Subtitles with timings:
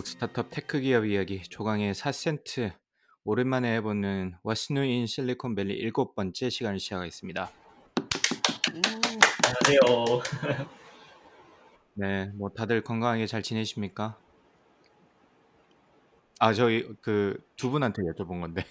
[0.00, 2.72] 미국 스타트업 tech 기업 이야기 조강의 4센트
[3.24, 4.34] 오랜만에 해보는
[4.78, 7.50] in 실리콘밸리 일곱 번째 시간을 시작하겠습니다.
[9.68, 10.22] 안녕하세요.
[11.92, 14.18] 네, 뭐 다들 건강하게 잘 지내십니까?
[16.38, 18.64] 아, 저희 그 두 분한테 여쭤본 건데.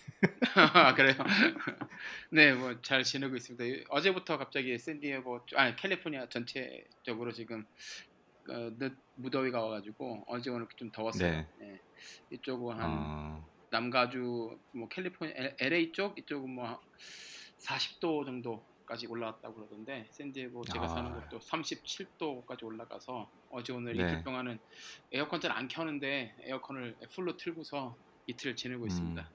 [0.56, 1.14] 아, 그래요?
[2.32, 3.86] 네, 뭐 잘 지내고 있습니다.
[3.90, 7.68] 어제부터 갑자기 샌디에고, 아니 캘리포니아 전체적으로 지금
[8.50, 11.32] 어, 늦 무더위가 와가지고 어제 오늘 좀 더웠어요.
[11.32, 11.48] 네.
[11.60, 11.82] 네.
[12.32, 16.80] 이쪽은 한 어, 남가주, 뭐 캘리포니아, LA 쪽 이쪽은 뭐
[17.60, 21.16] 40도 정도까지 올라왔다고 그러던데 샌디에고 제가 사는 아.
[21.16, 24.04] 곳도 37도까지 올라가서 어제 오늘 네.
[24.04, 24.58] 이틀 동안은
[25.12, 27.96] 에어컨 잘 안 켜는데 에어컨을 풀로 틀고서
[28.28, 29.30] 이틀 지내고 있습니다.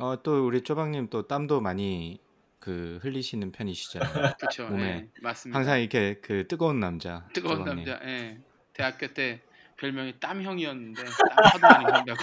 [0.00, 2.20] 어, 또 우리 쪼박님 또 땀도 많이
[2.58, 4.08] 그 흘리시는 편이시잖아요.
[4.38, 4.68] 그렇죠.
[4.68, 5.58] 몸에 네, 맞습니다.
[5.58, 7.26] 항상 이렇게 그 뜨거운 남자.
[7.32, 7.84] 뜨거운 쪼박님.
[7.84, 8.04] 남자.
[8.06, 8.38] 예.
[8.72, 9.40] 대학교 때
[9.76, 12.18] 별명이 땀형이었는데 땀 하도 많이 흘린다고.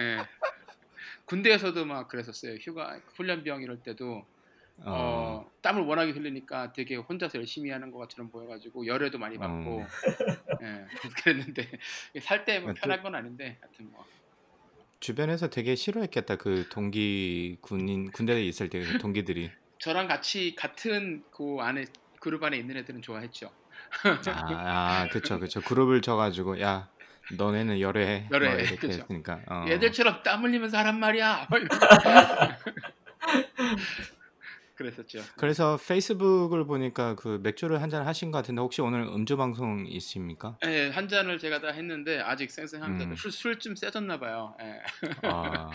[0.00, 0.18] 예.
[1.26, 2.54] 군대에서도 막 그랬었어요.
[2.56, 4.24] 휴가 훈련병 이럴 때도
[4.78, 9.86] 어, 어, 땀을 워낙에 흘리니까 되게 혼자서 열심히 하는 것처럼 보여가지고 열애도 많이 받고 어.
[10.62, 10.86] 예.
[11.22, 11.68] 그랬는데
[12.20, 14.04] 살때뭐 아, 또- 편한 건 아닌데 하여튼 뭐
[15.02, 16.36] 주변에서 되게 싫어했겠다.
[16.36, 19.50] 그 동기 군인 군대에 있을 때그 동기들이.
[19.80, 21.84] 저랑 같이 같은 그 안에
[22.20, 23.50] 그룹 안에 있는 애들은 좋아했죠.
[24.26, 24.30] 아,
[25.04, 25.60] 아, 그쵸, 그쵸.
[25.60, 26.88] 그룹을 져가지고, 야,
[27.36, 28.28] 너네는 열애해.
[28.30, 29.02] 열애해, 뭐 이렇게 그쵸.
[29.02, 29.40] 했으니까.
[29.50, 29.66] 어.
[29.68, 31.48] 얘들처럼 땀 흘리면서 하란 말이야.
[34.82, 35.20] 그랬었죠.
[35.36, 40.56] 그래서 페이스북을 보니까 그 맥주를 한 잔 하신 것 같은데, 혹시 오늘 음주 방송 있습니까?
[40.66, 43.10] 예, 한 잔을 제가 다 했는데 아직 쌩쌩합니다.
[43.10, 43.16] 음.
[43.16, 44.54] 술, 술좀 세졌나 봐요.
[44.62, 44.80] 예.
[45.28, 45.70] 아,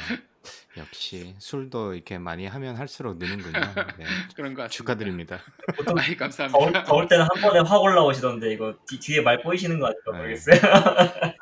[0.77, 3.51] 역시 술도 이렇게 많이 하면 할수록 느는군요.
[3.97, 4.67] 네, 그런 것 같습니다.
[4.69, 5.39] 축하드립니다.
[5.75, 6.83] 보통 아이 더울, 감사합니다.
[6.85, 10.17] 더울 때는 한 번에 확 올라오시던데 이거 뒤, 뒤에 말 보이시는 거 아닐까 네.
[10.19, 10.59] 모르겠어요.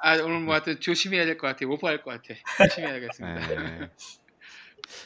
[0.01, 1.69] 아 오늘 뭐 하여튼 조심해야 될 것 같아요.
[1.71, 2.33] 오버할 것 같아.
[2.67, 3.47] 조심해야겠습니다.
[3.47, 3.89] 네.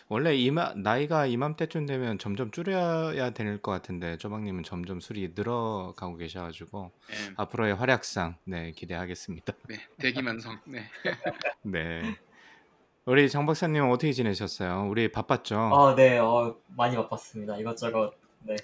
[0.08, 6.92] 원래 이마, 나이가 이맘때쯤 되면 점점 줄여야 될 것 같은데, 조박님은 점점 술이 늘어가고 계셔가지고,
[7.12, 7.34] 예.
[7.38, 9.54] 앞으로의 활약상, 네, 기대하겠습니다.
[9.68, 10.60] 네, 대기만성.
[10.66, 10.84] 네.
[11.64, 12.02] 네.
[13.06, 14.88] 우리 정 박사님 은 어떻게 지내셨어요?
[14.90, 15.58] 우리 바빴죠?
[15.58, 17.58] 아, 네, 어, 많이 바빴습니다.
[17.58, 18.14] 이것저것.
[18.44, 18.56] 네,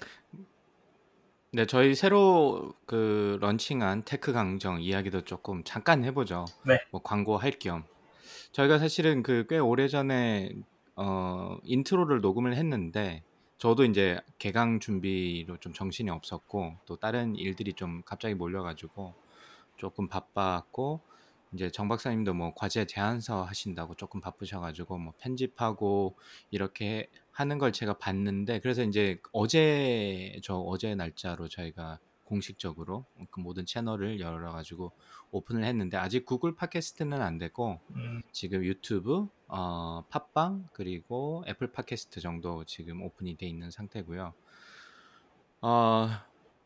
[1.52, 6.44] 네, 저희 새로 그 런칭한 테크 강정 이야기도 조금 잠깐 해보죠.
[6.66, 6.78] 네.
[6.90, 7.84] 뭐 광고 할 겸.
[8.52, 10.50] 저희가 사실은 그 꽤 오래 전에
[10.96, 13.22] 어 intro를 녹음을 했는데
[13.58, 19.14] 저도 이제 개강 준비로 좀 정신이 없었고 또 다른 일들이 좀 갑자기 몰려가지고
[19.76, 21.00] 조금 바빴고
[21.52, 26.16] 이제 정 박사님도 뭐 과제 제안서 하신다고 조금 바쁘셔가지고 뭐 편집하고
[26.50, 33.64] 이렇게 하는 걸 제가 봤는데 그래서 이제 어제 저 어제 날짜로 저희가 공식적으로 그 모든
[33.64, 34.92] 채널을 열어 가지고
[35.30, 42.20] 오픈을 했는데 아직 구글 팟캐스트는 안 되고 음, 지금 유튜브, 어, 팟빵 그리고 애플 팟캐스트
[42.20, 44.34] 정도 지금 오픈이 돼 있는 상태고요.
[45.62, 46.08] 어,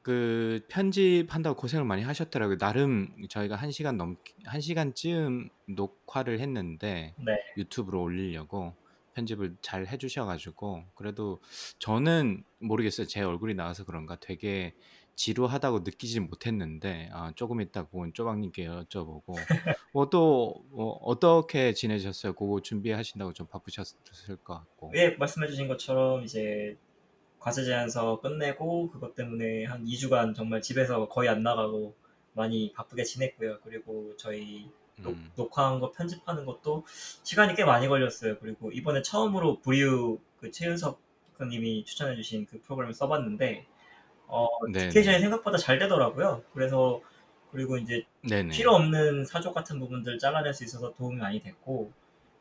[0.02, 2.58] 그 편집한다고 고생을 많이 하셨더라고요.
[2.58, 8.74] 나름 저희가 한 시간 넘, 한 시간쯤 녹화를 했는데 네, 유튜브로 올리려고
[9.14, 11.40] 편집을 잘 해주셔가지고 그래도
[11.78, 13.06] 저는 모르겠어요.
[13.06, 14.74] 제 얼굴이 나와서 그런가 되게
[15.20, 19.34] 지루하다고 느끼지 못했는데 아, 조금 이따 그건 쪼박님께 여쭤보고
[19.92, 22.32] 뭐또 뭐 어떻게 지내셨어요?
[22.32, 26.78] 그거 준비하신다고 좀 바쁘셨을 것 같고 예, 말씀해주신 것처럼 이제
[27.38, 31.94] 과제 제안서 끝내고 그것 때문에 한 2주간 정말 집에서 거의 안 나가고
[32.32, 33.58] 많이 바쁘게 지냈고요.
[33.62, 36.86] 그리고 저희 녹, 음, 녹 화한 거 편집하는 것도
[37.24, 38.38] 시간이 꽤 많이 걸렸어요.
[38.38, 40.98] 그리고 이번에 처음으로 브리우 그 최윤석
[41.42, 43.66] 님이 추천해주신 그 프로그램을 써봤는데
[44.30, 44.88] 어, 네네.
[44.88, 46.42] 디테이션이 생각보다 잘 되더라고요.
[46.54, 47.00] 그래서
[47.52, 48.50] 그리고 이제 네네.
[48.50, 51.92] 필요 없는 사족 같은 부분들 잘라낼 수 있어서 도움이 많이 됐고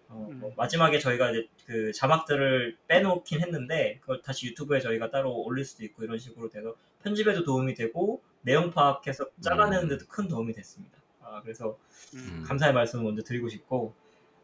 [0.10, 0.54] 어, 뭐 음.
[0.56, 6.04] 마지막에 저희가 이제 그 자막들을 빼놓긴 했는데 그걸 다시 유튜브에 저희가 따로 올릴 수도 있고
[6.04, 10.98] 이런 식으로 돼서 편집에도 도움이 되고 내용 파악해서 잘라내는 데도 큰 도움이 됐습니다.
[11.22, 11.78] 아, 그래서
[12.16, 12.44] 음.
[12.46, 13.94] 감사의 말씀을 먼저 드리고 싶고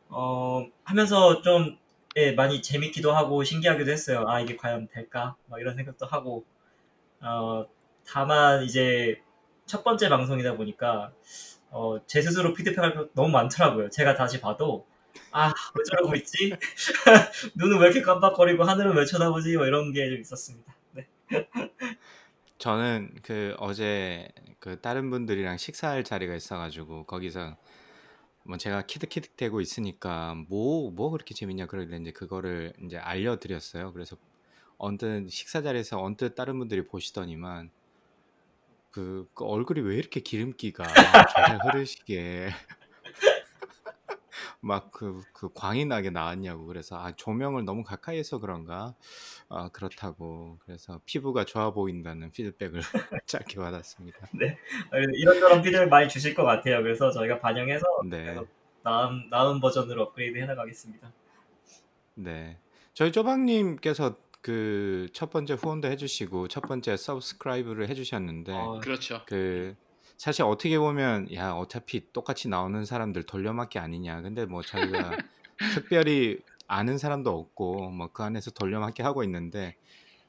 [0.09, 1.77] 어, 하면서 좀
[2.17, 4.23] 예, 많이 재밌기도 하고 신기하기도 했어요.
[4.27, 5.35] 아 이게 과연 될까?
[5.47, 6.45] 막 이런 생각도 하고
[7.21, 7.65] 어,
[8.07, 9.21] 다만 이제
[9.65, 11.11] 첫 번째 방송이다 보니까
[11.71, 13.89] 어, 제 스스로 피드백할 게 너무 많더라고요.
[13.89, 14.87] 제가 다시 봐도
[15.31, 16.55] 아, 왜 저러고 있지?
[17.55, 19.57] 눈은 왜 이렇게 깜빡거리고 하늘은 왜 쳐다보지?
[19.57, 20.75] 뭐 이런 게 좀 있었습니다.
[20.91, 21.07] 네.
[22.57, 24.29] 저는 그 어제
[24.59, 27.57] 그 다른 분들이랑 식사할 자리가 있어가지고 거기서
[28.43, 33.93] 뭐 제가 키득키득 대고 있으니까 뭐뭐 그렇게 재밌냐 그러길래 이제 그거를 이제 알려드렸어요.
[33.93, 34.17] 그래서
[34.77, 37.69] 언뜻 식사 자리에서 언뜻 다른 분들이 보시더니만
[38.91, 42.49] 그, 그 얼굴이 왜 이렇게 기름기가 잘 흐르시게
[44.61, 48.95] 막그 그 광이 나게 나왔냐고 그래서 아 조명을 너무 가까이에서 그런가
[49.49, 52.81] 아 그렇다고 그래서 피부가 좋아 보인다는 피드백을
[53.27, 54.29] 짧게 받았습니다.
[54.33, 54.57] 네.
[54.91, 56.81] 아, 이런저런 피드백 많이 주실 것 같아요.
[56.81, 58.39] 그래서 저희가 반영해서 네,
[58.83, 61.11] 나은 나은 버전으로 업그레이드 해나가겠습니다.
[62.15, 62.57] 네.
[62.93, 64.15] 저희 쪼박님께서
[64.45, 69.21] 그 첫 번째 후원도 해주시고 첫 번째 서브스크라이브를 해주셨는데 어, 그렇죠.
[69.27, 69.75] 그
[70.17, 74.21] 사실 어떻게 보면 야 어차피 똑같이 나오는 사람들 돌려막기 아니냐.
[74.21, 75.17] 근데 뭐 저희가
[75.97, 79.75] 특별히 아는 사람도 없고 뭐 그 안에서 돌려막기 하고 있는데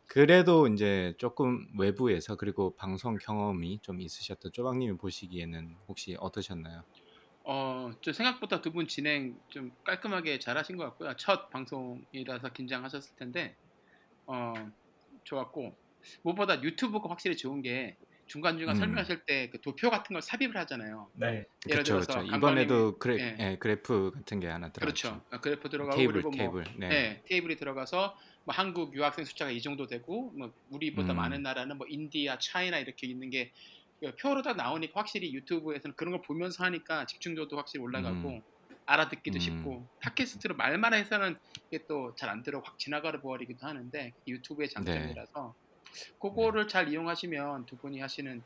[0.07, 6.85] 그래도 이제 조금 외부에서 그리고 방송 경험이 좀 있으셨던 쪼박님이 보시기에는 혹시 어떠셨나요?
[7.45, 11.15] 어, 저 생각보다 두 분 진행 좀 깔끔하게 잘하신 것 같고요.
[11.17, 13.57] 첫 방송이라서 긴장하셨을 텐데,
[14.27, 14.53] 어,
[15.25, 15.77] 좋았고
[16.23, 17.97] 무엇보다 유튜브가 확실히 좋은 게
[18.27, 18.81] 중간 중간 음.
[18.81, 21.09] 설명하실 때 그 도표 같은 걸 삽입을 하잖아요.
[21.15, 21.27] 네.
[21.29, 21.47] 예를
[21.85, 22.21] 그렇죠, 들어서.
[22.21, 23.37] 강관님이- 이번에도 그래, 예.
[23.53, 25.09] 예, 그래프 같은 게 하나 들어갔죠.
[25.11, 25.25] 그렇죠.
[25.31, 26.65] 아, 그래프 들어가고 테이블, 그리고 뭐 테이블.
[26.77, 26.89] 네.
[26.89, 31.17] 네, 테이블이 들어가서 뭐 한국 유학생 숫자가 이 정도 되고 뭐 우리보다 음.
[31.17, 36.23] 많은 나라는 뭐 India, China 이렇게 있는 게그 표로 다 나오니까 확실히 유튜브에서는 그런 걸
[36.23, 38.43] 보면서 하니까 집중도도 확실히 올라가고 음.
[38.87, 39.41] 알아듣기도 음.
[39.41, 41.37] 쉽고 팟캐스트로 말만 해서는
[41.69, 45.55] 이게 또 잘 안 들어 확 지나가 버리기도 하는데 유튜브의 장점이라서
[46.21, 48.43] 그거를 잘 이용하시면 두 분이 하시는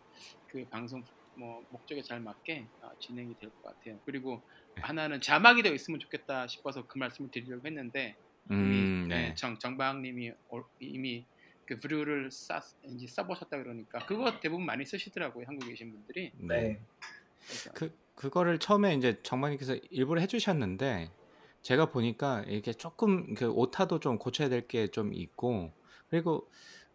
[0.49, 1.05] 그 방송
[1.35, 3.99] 뭐 목적에 잘 맞게 어, 진행이 될 것 같아요.
[4.05, 4.43] 그리고
[4.77, 4.83] 네.
[4.83, 8.17] 하나는 자막이 되어 있으면 좋겠다 싶어서 그 말씀을 드리려고 했는데
[8.51, 9.35] 음, 네, 네.
[9.35, 11.25] 정 정방님이 올- 이미
[11.67, 16.33] 그 브류를 써 이제 써보셨다 그러니까 그거 대부분 많이 쓰시더라고요 한국에 계신 분들이.
[16.37, 16.61] 네.
[16.61, 16.81] 네.
[17.47, 21.11] 그래서 그 그거를 처음에 이제 정만님께서 일부러 해 주셨는데
[21.63, 25.73] 제가 보니까 이게 조금 그 오타도 좀 고쳐야 될 게 좀 있고
[26.11, 26.47] 그리고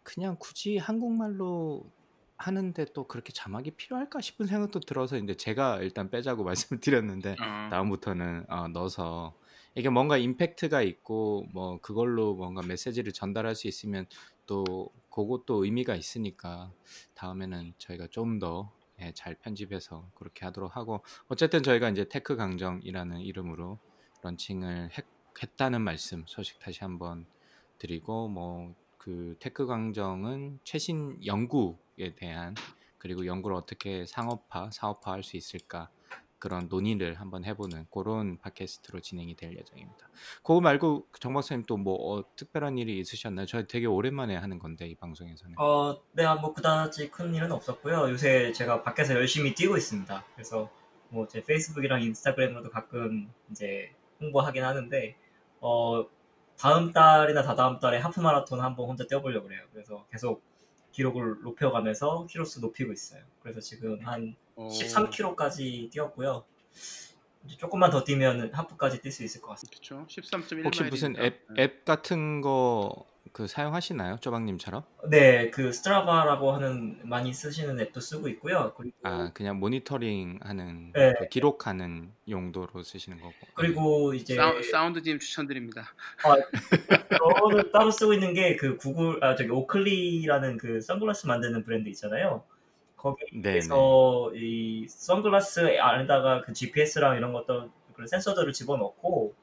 [0.04, 1.84] 그냥 굳이 한국말로
[2.36, 6.44] 하는데 또 그렇게 자막이 필요할까 싶은 생각도 들어서 이제 제가 일단 빼자고
[6.78, 9.34] 말씀을 드렸는데 어, 다음부터는 어, 넣어서
[9.74, 14.06] 이게 뭔가 임팩트가 있고 뭐 그걸로 뭔가 메시지를 전달할 수 있으면
[14.46, 14.64] 또
[15.10, 16.70] 그것도 의미가 있으니까
[17.14, 18.70] 다음에는 저희가 좀 더
[19.14, 23.78] 잘 편집해서 그렇게 하도록 하고 어쨌든 저희가 이제 테크 강정이라는 이름으로
[24.22, 25.04] 런칭을 했,
[25.42, 27.26] 했다는 말씀 소식 다시 한번
[27.78, 28.74] 드리고 뭐
[29.06, 32.56] 그 테크 강정은 최신 연구에 대한
[32.98, 35.88] 그리고 연구를 어떻게 상업화 사업화할 수 있을까
[36.38, 40.08] 그런 논의를 한번 해보는 그런 팟캐스트로 진행이 될 예정입니다.
[40.38, 43.46] 그거 말고 정 박사님 또 뭐 특별한 일이 있으셨나요?
[43.46, 45.56] 저 되게 오랜만에 하는 건데 이 방송에서는.
[45.58, 48.10] 어, 네, 뭐 그다지 큰 일은 없었고요.
[48.10, 50.24] 요새 제가 밖에서 열심히 뛰고 있습니다.
[50.34, 50.70] 그래서
[51.10, 55.16] 뭐 제 페이스북이랑 인스타그램으로도 가끔 이제 홍보하긴 하는데
[55.60, 56.06] 어,
[56.58, 59.62] 다음 달이나 다다음 달에 하프 마라톤 한번 혼자 뛰어보려고 그래요.
[59.72, 60.42] 그래서 계속
[60.92, 63.22] 기록을 높여가면서 키로수 높이고 있어요.
[63.42, 66.44] 그래서 지금 한 어, 13km까지 뛰었고요.
[67.44, 69.78] 이제 조금만 더 뛰면 하프까지 뛸 수 있을 것 같습니다.
[69.78, 70.06] 그렇죠.
[70.08, 74.16] 13.1 혹시 무슨 앱, 앱 같은 거 그 사용하시나요?
[74.22, 74.82] 쪼박님처럼?
[75.10, 78.72] 네, 그 스트라바라고 하는 많이 쓰시는 앱도 쓰고 있고요.
[78.74, 81.12] 그리고 아 그냥 모니터링 하는 네.
[81.18, 83.34] 그 기록하는 용도로 쓰시는 거고.
[83.52, 85.92] 그리고 이제 사우, Sound Gym 추천드립니다.
[87.18, 92.42] 저는 따로 쓰고 있는 게 그 구글 아 저기 오클리라는 그 선글라스 만드는 브랜드 있잖아요.
[93.14, 99.34] 거기에서 이 선글라스 안에다가 그 GPS랑 이런 것들 그런 센서들을 집어넣고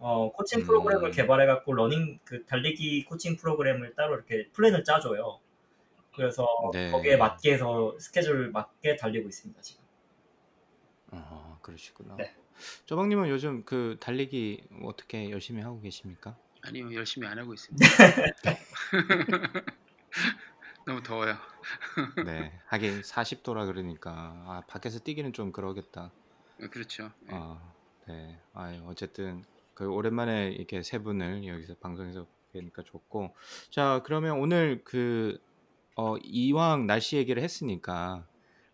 [0.00, 0.64] 어 코칭 음.
[0.66, 5.40] 프로그램을 개발해 갖고 러닝 그 달리기 코칭 프로그램을 따로 이렇게 플랜을 짜줘요.
[6.14, 6.90] 그래서 네.
[6.90, 9.84] 거기에 맞게 해서 스케줄 맞게 달리고 있습니다 지금.
[11.10, 12.16] 어 그러시구나.
[12.16, 12.34] 네.
[12.86, 16.36] 쪼박님은 요즘 그 달리기 어떻게 열심히 하고 계십니까?
[16.62, 17.86] 아니요 열심히 안 하고 있습니다.
[20.88, 21.36] 너무 더워요.
[22.24, 22.50] 네.
[22.68, 24.10] 하긴 40도라 그러니까
[24.46, 26.10] 아, 밖에서 뛰기는 좀 그러겠다.
[26.62, 27.12] 어, 그렇죠.
[27.30, 27.34] 예.
[27.34, 27.74] 어,
[28.06, 28.40] 네.
[28.54, 33.34] 아유, 어쨌든 그 오랜만에 이렇게 세 분을 여기서 방송에서 뵈니까 좋고.
[33.70, 35.38] 자, 그러면 오늘 그
[35.94, 38.26] 어, 이왕 날씨 얘기를 했으니까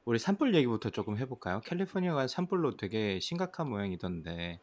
[0.04, 1.62] 우리 산불 얘기부터 조금 해볼까요?
[1.62, 4.60] 캘리포니아가 산불로 되게 심각한 모양이던데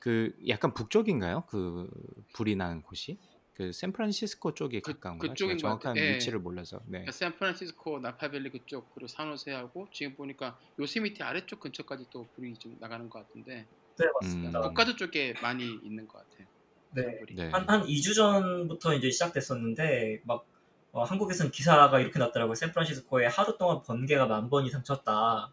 [0.00, 1.44] 그 약간 북쪽인가요?
[1.46, 1.88] 그
[2.34, 3.20] 불이 나는 곳이?
[3.54, 5.30] 그 샌프란시스코 쪽이 그- 가까운가요?
[5.30, 5.94] 그쪽인 제가 것 같아요.
[5.94, 6.14] 정확한 예.
[6.16, 6.78] 위치를 몰라서.
[6.86, 6.90] 네.
[7.00, 13.08] 그러니까 샌프란시스코, 나파밸리 그쪽 그리고 산호세하고 지금 보니까 요세미티 아래쪽 근처까지 또 불이 좀 나가는
[13.10, 13.66] 것 같은데
[13.98, 14.58] 네 맞습니다.
[14.60, 14.62] 음.
[14.62, 16.46] 북가도 쪽에 많이 있는 것 같아요.
[16.94, 17.20] 네.
[17.34, 17.48] 네.
[17.50, 20.46] 한, 한 2주 전부터 이제 시작됐었는데, 막,
[20.92, 22.54] 어, 한국에서는 기사가 이렇게 났더라고요.
[22.54, 25.52] 샌프란시스코에 하루 동안 번개가 만 번 이상 쳤다.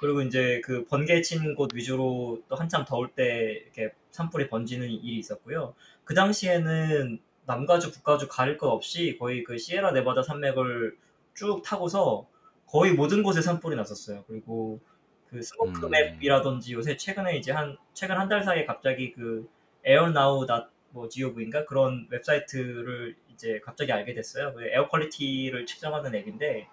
[0.00, 5.18] 그리고 이제 그 번개 친 곳 위주로 또 한참 더울 때 이렇게 산불이 번지는 일이
[5.18, 5.74] 있었고요.
[6.04, 10.96] 그 당시에는 남가주, 북가주 가릴 것 없이 거의 그 시에라 네바다 산맥을
[11.34, 12.28] 쭉 타고서
[12.66, 14.24] 거의 모든 곳에 산불이 났었어요.
[14.26, 14.80] 그리고
[15.28, 15.90] 그 smoke 음.
[15.90, 19.48] map이라든지 요새 최근에 이제 한 최근 한 달 사이에 갑자기 그
[19.84, 24.54] AirNow.뭐 gov인가 그런 웹사이트를 이제 갑자기 알게 됐어요.
[24.54, 26.68] 그 air quality를 측정하는 앱인데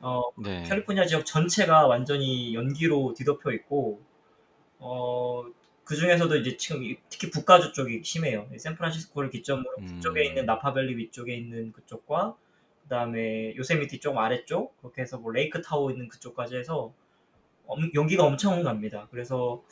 [0.00, 0.62] 어, 네.
[0.64, 4.02] 캘리포니아 지역 전체가 완전히 연기로 뒤덮여 있고
[4.78, 5.44] 어,
[5.84, 8.48] 그 중에서도 이제 지금 이- 특히 북가주 쪽이 심해요.
[8.56, 9.84] 샌프란시스코를 기점으로 음.
[9.86, 12.36] 북쪽에 있는 나파밸리 위쪽에 있는 그쪽과
[12.84, 16.92] 그다음에 요세미티 쪽 아래쪽 그렇게 해서 뭐 레이크 타호 있는 그쪽까지 해서
[17.66, 19.08] 엄- 연기가 엄청 납니다.
[19.10, 19.62] 그래서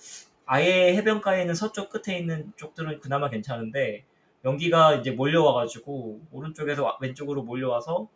[0.44, 4.04] 아예 해변가에 있는 서쪽 끝에 있는 쪽들은 그나마 괜찮은데
[4.44, 8.08] 연기가 이제 몰려와가지고 오른쪽에서 와- 왼쪽으로 몰려와서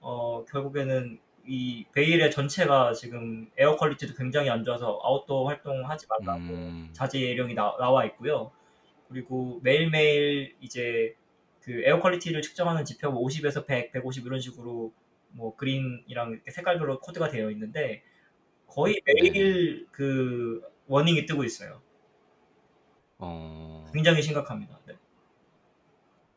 [0.00, 6.90] 어 결국에는 이 베이에리아 전체가 지금 air quality도 굉장히 안 좋아서 아웃도어 활동하지 말라고 음.
[6.92, 8.52] 자제 예령이 나, 나와 있고요.
[9.08, 11.16] 그리고 매일매일 이제
[11.62, 14.92] 그 air quality를 측정하는 지표가 50에서 100, 150 이런 식으로
[15.30, 18.02] 뭐 green이랑 이렇게 색깔별로 코드가 되어 있는데
[18.66, 21.80] 거의 매일 그 warning이 뜨고 있어요.
[23.16, 23.86] 어.
[23.94, 24.78] 굉장히 심각합니다.
[24.86, 24.94] 네.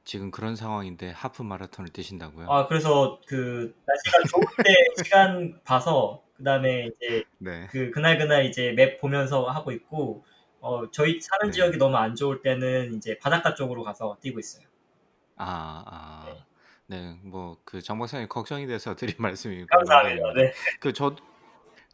[0.04, 2.50] 지금 그런 상황인데 하프 마라톤을 뛰신다고요?
[2.50, 4.74] 아 그래서 그 날씨가 좋을 때
[5.06, 7.68] 시간 봐서 그 다음에 이제 네.
[7.70, 10.26] 그 그날 그날 이제 map 보면서 하고 있고
[10.60, 11.52] 어 저희 사는 네.
[11.52, 14.66] 지역이 너무 안 좋을 때는 이제 바닷가 쪽으로 가서 뛰고 있어요.
[15.38, 16.46] 아, 아.
[16.88, 17.18] 네.
[17.24, 20.34] 뭐그 정박사님 걱정이 돼서 드린 말씀이고 감사합니다.
[20.34, 20.52] 네.
[20.80, 21.16] 그저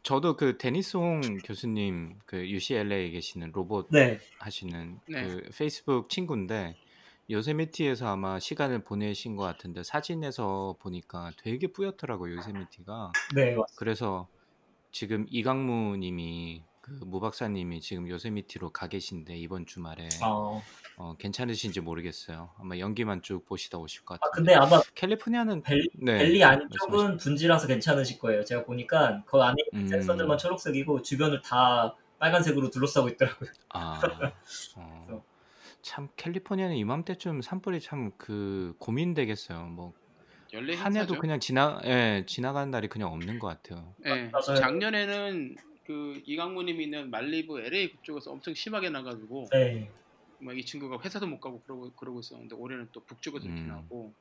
[0.02, 4.20] 저도 그 데니스 홍 교수님 그 UCLA에 계시는 로봇 네.
[4.40, 5.24] 하시는 네.
[5.24, 6.78] 그 페이스북 친구인데
[7.30, 13.66] 요세미티에서 아마 시간을 보내신 것 같은데 사진에서 보니까 되게 뿌옇더라고요 요세미티가 네, 맞습니다.
[13.78, 14.28] 그래서
[14.92, 20.62] 지금 이강무 님이 그 무박사님이 지금 요세미티로 가 계신데 이번 주말에 어,
[20.96, 25.90] 어, 괜찮으신지 모르겠어요 아마 연기만 쭉 보시다 오실 것 아, 같은데 근데 아마 캘리포니아는 벨리,
[25.96, 26.86] 네 벨리 말씀하십시오.
[26.86, 28.46] 안쪽은 분지라서 괜찮으실 거예요.
[28.46, 29.90] 제가 보니까 그 안에 있는 음.
[29.90, 33.50] 센서들만 초록색이고 주변을 다 빨간색으로 둘러싸고 있더라고요.
[33.70, 34.00] 아,
[34.78, 35.24] 어, 그래서-
[35.82, 39.68] 참 캘리포니아는 이맘때쯤 산불이 참 그 고민되겠어요.
[39.68, 39.94] 뭐
[40.54, 41.20] 연례 한 해도 행사죠.
[41.20, 43.94] 그냥 지나 예, 지나가는 날이 그냥 없는 것 같아요.
[44.06, 44.56] 예, 맞아요.
[44.60, 45.56] 작년에는
[45.86, 49.90] 그 이강무님이 있는 말리부 LA 그쪽에서 엄청 심하게 나가지고 네.
[50.40, 53.68] 뭐이 친구가 회사도 못 가고 그러고 그러고 있었는데 올해는 또 북쪽에서 이렇게 음.
[53.68, 54.14] 나고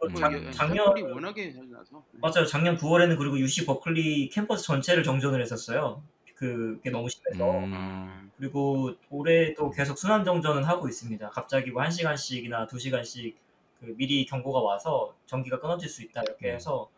[0.00, 0.20] 그리고 음.
[0.20, 2.18] 작, 예, 작년 산불이 워낙에 잘 나서 네.
[2.20, 2.46] 맞아요.
[2.46, 6.02] 작년 9월에는 그리고 UC 버클리 캠퍼스 전체를 정전을 했었어요.
[6.36, 7.58] 그게 너무 심해서.
[7.58, 11.30] 음, 아, 그리고 올해도 계속 순환 정전은 하고 있습니다.
[11.30, 13.34] 갑자기 뭐 1시간씩이나 2시간씩
[13.80, 16.54] 그 미리 경고가 와서 전기가 끊어질 수 있다 이렇게 음.
[16.54, 16.90] 해서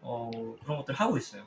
[0.00, 0.30] 어,
[0.62, 1.44] 그런 것들 하고 있어요.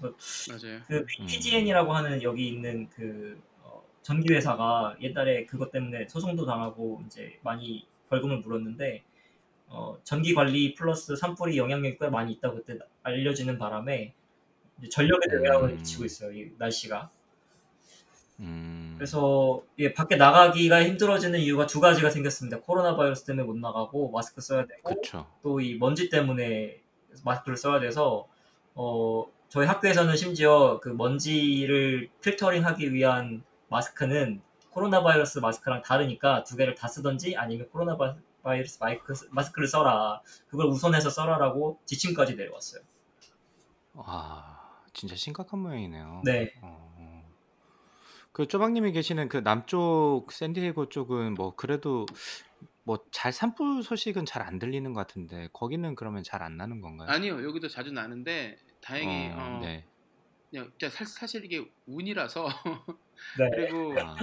[0.00, 0.80] 맞아요.
[0.86, 7.38] 그 PGN이라고 하는 여기 있는 그 어, 전기 회사가 옛날에 그것 때문에 소송도 당하고 이제
[7.42, 9.02] 많이 벌금을 물었는데
[9.68, 14.12] 어, 전기 관리 플러스 산불이 영향력이 꽤 많이 있다고 그때 알려지는 바람에
[15.32, 15.76] 영향을 음.
[15.76, 16.32] 미치고 있어요.
[16.32, 17.10] 이 날씨가.
[18.40, 22.60] 음, 그래서 예, 밖에 나가기가 힘들어지는 이유가 두 가지가 생겼습니다.
[22.60, 24.82] 코로나 바이러스 때문에 못 나가고 마스크 써야 되고.
[25.42, 26.80] 또 이 먼지 때문에
[27.24, 28.26] 마스크를 써야 돼서
[28.74, 36.74] 어, 저희 학교에서는 심지어 그 먼지를 필터링하기 위한 마스크는 코로나 바이러스 마스크랑 다르니까 두 개를
[36.74, 42.82] 다 쓰던지 아니면 코로나 바- 바이러스 마이크, 마스크를 써라 그걸 우선해서 써라라고 지침까지 내려왔어요.
[43.94, 44.61] 와,
[44.92, 46.22] 진짜 심각한 모양이네요.
[46.24, 46.48] 네.
[46.62, 46.66] 어,
[46.98, 47.32] 어.
[48.32, 52.06] 그 쪼박님이 계시는 그 남쪽 샌디에고 쪽은 뭐 그래도
[52.84, 57.08] 뭐 잘 산불 소식은 잘 안 들리는 것 같은데 거기는 그러면 잘 안 나는 건가요?
[57.10, 59.88] 아니요 여기도 자주 나는데 다행히 어, 어, 네.
[60.50, 62.46] 그냥 진짜 사, 사실 이게 운이라서
[63.38, 63.46] 네.
[63.54, 64.16] 그리고 아,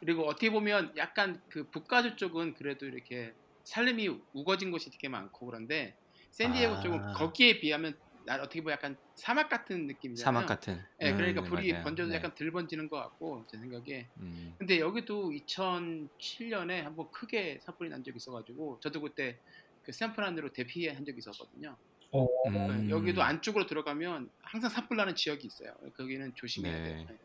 [0.00, 3.34] 그리고 어떻게 보면 약간 그 북가주 쪽은 그래도 이렇게
[3.64, 5.96] 살림이 우거진 곳이 되게 많고 그런데
[6.32, 6.80] 샌디에고 아.
[6.80, 7.98] 쪽은 거기에 비하면 나
[8.36, 10.24] 어떻게 보면 약간 사막 같은 느낌이잖아요.
[10.24, 10.78] 사막 같은.
[11.00, 11.84] 예, 그러니까 음, 불이 맞아요.
[11.84, 12.16] 번져도 네.
[12.16, 14.08] 약간 덜 번지는 것 같고 제 생각에.
[14.18, 19.38] 음, 근데 여기도 2007년에 한번 크게 산불이 난 적이 있어가지고 저도 그때
[19.82, 21.76] 그 샌프란으로 대피한 적이 있었거든요.
[22.12, 22.88] 어, 음.
[22.90, 25.74] 여기도 안쪽으로 들어가면 항상 산불 나는 지역이 있어요.
[25.96, 26.82] 거기는 조심해야 네.
[26.82, 27.06] 돼요.
[27.08, 27.18] 네.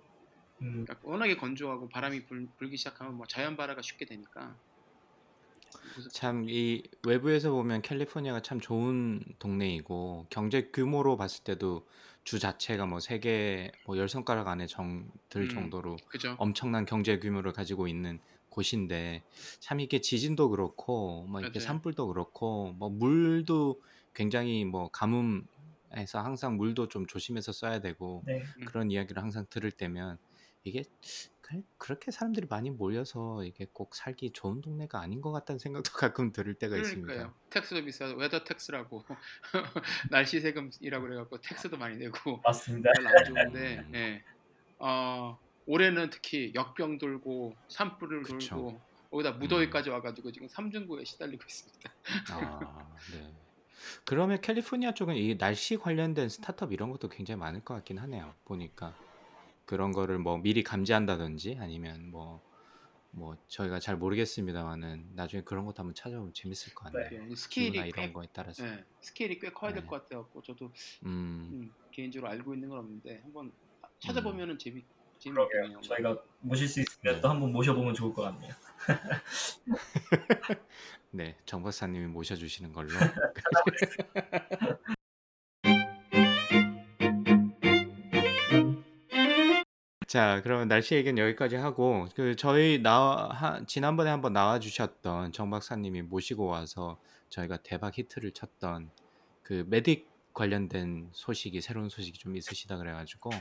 [0.61, 4.57] 음, 그러니까 워낙에 건조하고 바람이 불, 불기 시작하면 뭐 자연 발화가 쉽게 되니까.
[6.11, 11.85] 참 이 외부에서 보면 캘리포니아가 참 좋은 동네이고 경제 규모로 봤을 때도
[12.23, 16.35] 주 자체가 뭐 세계 뭐열 손가락 안에 정, 들 음, 정도로 그죠?
[16.39, 19.23] 엄청난 경제 규모를 가지고 있는 곳인데
[19.59, 21.67] 참 이게 지진도 그렇고 뭐 이렇게 맞아요.
[21.67, 23.81] 산불도 그렇고 뭐 물도
[24.13, 28.43] 굉장히 뭐 가뭄에서 항상 물도 좀 조심해서 써야 되고 네.
[28.59, 28.65] 음.
[28.65, 30.17] 그런 이야기를 항상 들을 때면
[30.63, 30.83] 이게
[31.43, 36.31] 그- 그렇게 사람들이 많이 모여서 이게 꼭 살기 좋은 동네가 아닌 것 같다는 생각도 가끔
[36.31, 37.05] 들을 때가 있습니다.
[37.05, 37.33] 그러니까요.
[37.49, 38.05] Tax도 비싸.
[38.15, 39.03] Weather tax라고
[40.09, 42.91] 날씨 세금이라고 그래갖고 tax도 많이 내고 맞습니다.
[42.95, 43.77] 별로 안 좋은데.
[43.79, 43.91] 음.
[43.93, 44.23] 예.
[44.79, 48.55] 어, 올해는 특히 역병 돌고 산불을 그쵸.
[48.55, 48.81] 돌고
[49.11, 51.91] 거기다 무더위까지 와가지고 지금 삼중구에 시달리고 있습니다.
[52.31, 53.33] 아, 네.
[54.05, 58.33] 그러면 캘리포니아 쪽은 이 날씨 관련된 스타트업 이런 것도 굉장히 많을 것 같긴 하네요.
[58.45, 58.95] 보니까
[59.65, 62.53] 그런 거를 뭐 미리 감지한다든지 아니면 뭐
[63.15, 67.05] 뭐 저희가 잘 모르겠습니다만은 나중에 그런 것도 한번 찾아보면 재밌을 것 같네요.
[67.05, 68.65] 예, 기후나 스케일이 꽤, 이런 거에 따라서.
[68.65, 69.87] 예, 스케일이 꽤 커야 될 네.
[69.87, 70.71] 것 같아갖고 저도
[71.05, 73.51] 음, 음, 개인적으로 알고 있는 건 없는데 한번
[73.99, 74.83] 찾아보면은 재미
[75.21, 75.61] 그러게요.
[75.61, 75.81] 재미있네요.
[75.81, 77.21] 저희가 모실 수 있으면 네.
[77.21, 78.51] 또 한번 모셔보면 좋을 것 같네요.
[81.11, 82.89] 네, 정 박사님이 모셔주시는 걸로.
[90.13, 95.49] 자, 그러면 날씨 얘기는 여기까지 하고 그 저희 나 하, 지난번에 한번 나와 주셨던 정
[95.49, 98.91] 박사님이 모시고 와서 저희가 대박 히트를 쳤던
[99.41, 100.05] 그 메딕
[100.35, 103.31] 관련된 소식이 새로운 소식이 좀 있으시다 그래가지고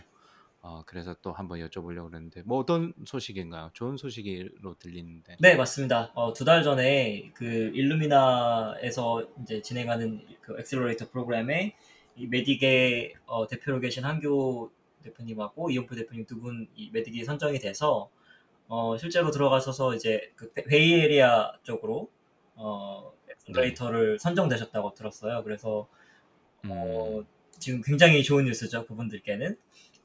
[0.62, 3.68] 어 그래서 또 한번 여쭤보려고 그랬는데 뭐 어떤 소식인가요?
[3.74, 5.36] 좋은 소식으로 들리는데.
[5.40, 6.10] 네, 맞습니다.
[6.14, 11.76] 어, 두 달 전에 그 일루미나에서 이제 진행하는 그 accelerator 프로그램에
[12.16, 18.10] 이 메딕의 어, 대표로 계신 한교 대표님하고 이용표 대표님 두 분 이 메딕이 선정이 돼서
[18.68, 22.08] 어, 실제로 들어가셔서 이제 그 베- 베이에리아 쪽으로
[22.54, 25.42] 어, accelerator를 선정되셨다고 들었어요.
[25.44, 25.88] 그래서
[26.68, 27.26] 어, 음,
[27.58, 29.56] 지금 굉장히 좋은 뉴스죠, 그분들께는.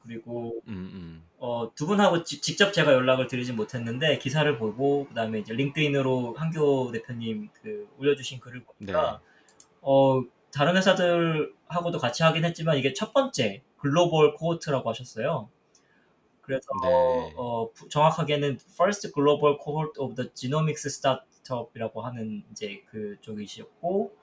[0.02, 1.24] 그리고 음, 음.
[1.38, 6.92] 어, 두 분하고 지- 직접 제가 연락을 드리진 못했는데 기사를 보고 그다음에 이제 링크드인으로 한교
[6.92, 9.20] 대표님 그 올려주신 글을 보니까
[9.82, 15.48] 어, 다른 회사들하고도 같이 하긴 했지만 이게 첫 번째 글로벌 cohort라고 하셨어요.
[16.42, 17.34] 그래서 네.
[17.36, 24.16] 어, 부- 정확하게는 First Global Cohort of the Genomics Startup이라고 하는 이제 그쪽이셨고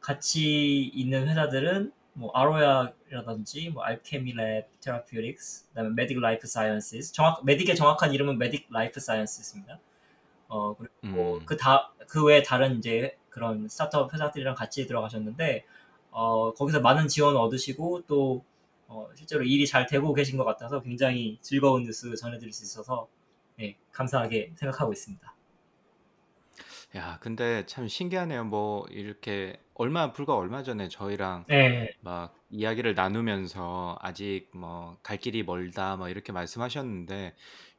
[0.00, 8.12] 같이 있는 회사들은 뭐 아로야라든지 뭐 Alchemab Therapeutics 그다음에 메딕 Life Sciences 정확 메딕의 정확한
[8.14, 9.80] 이름은 메딕 Life Science입니다.
[10.46, 11.44] 어 그리고 음.
[11.44, 15.66] 그다그 외에 다른 이제 그런 스타트업 회사들이랑 같이 들어가셨는데
[16.12, 18.44] 어 거기서 많은 지원 얻으시고 또
[18.86, 23.08] 어, 실제로 일이 잘 되고 계신 것 같아서 굉장히 즐거운 뉴스 전해드릴 수 있어서
[23.56, 25.34] 네, 감사하게 생각하고 있습니다.
[26.96, 28.44] 야, 근데 참 신기하네요.
[28.44, 35.42] 뭐 이렇게 얼마 불과 얼마 전에 저희랑 네, 막 이야기를 나누면서 아직 뭐 갈 길이
[35.42, 37.34] 멀다 뭐 이렇게 말씀하셨는데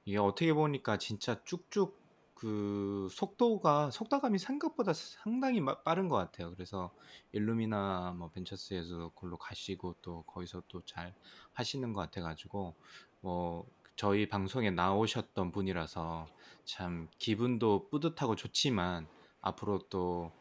[0.05, 2.04] 이게 어떻게 보니까 진짜 쭉쭉
[2.45, 6.51] 그 속도가 속도감이 생각보다 상당히 마- 빠른 것 같아요.
[6.53, 6.91] 그래서
[7.31, 11.15] 일루미나 뭐 벤처스에서 그걸로 가시고 또 거기서 또 잘
[11.53, 12.75] 하시는 것 같아가지고
[13.21, 16.27] 뭐 저희 방송에 나오셨던 분이라서
[16.65, 19.07] 참 기분도 뿌듯하고 좋지만
[19.41, 20.31] 앞으로 또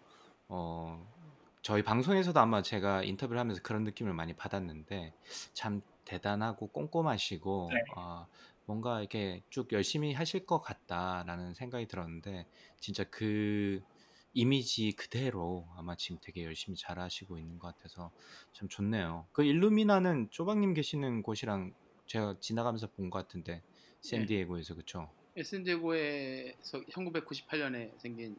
[0.48, 1.10] 어,
[1.62, 5.14] 저희 방송에서도 아마 제가 인터뷰를 하면서 그런 느낌을 많이 받았는데
[5.54, 7.80] 참 대단하고 꼼꼼하시고 네.
[7.96, 8.26] 어,
[8.66, 12.46] 뭔가 이렇게 쭉 열심히 하실 것 같다라는 생각이 들었는데
[12.80, 13.82] 진짜 그
[14.32, 18.12] 이미지 그대로 아마 지금 되게 열심히 잘 하시고 있는 것 같아서
[18.52, 19.28] 참 좋네요.
[19.32, 21.74] 그 일루미나는 쪼박님 계시는 곳이랑
[22.06, 23.62] 제가 지나가면서 본 것 같은데
[24.00, 25.12] 샌디에고에서 그쵸?
[25.42, 28.36] 샌디에고에서 1998년에 생긴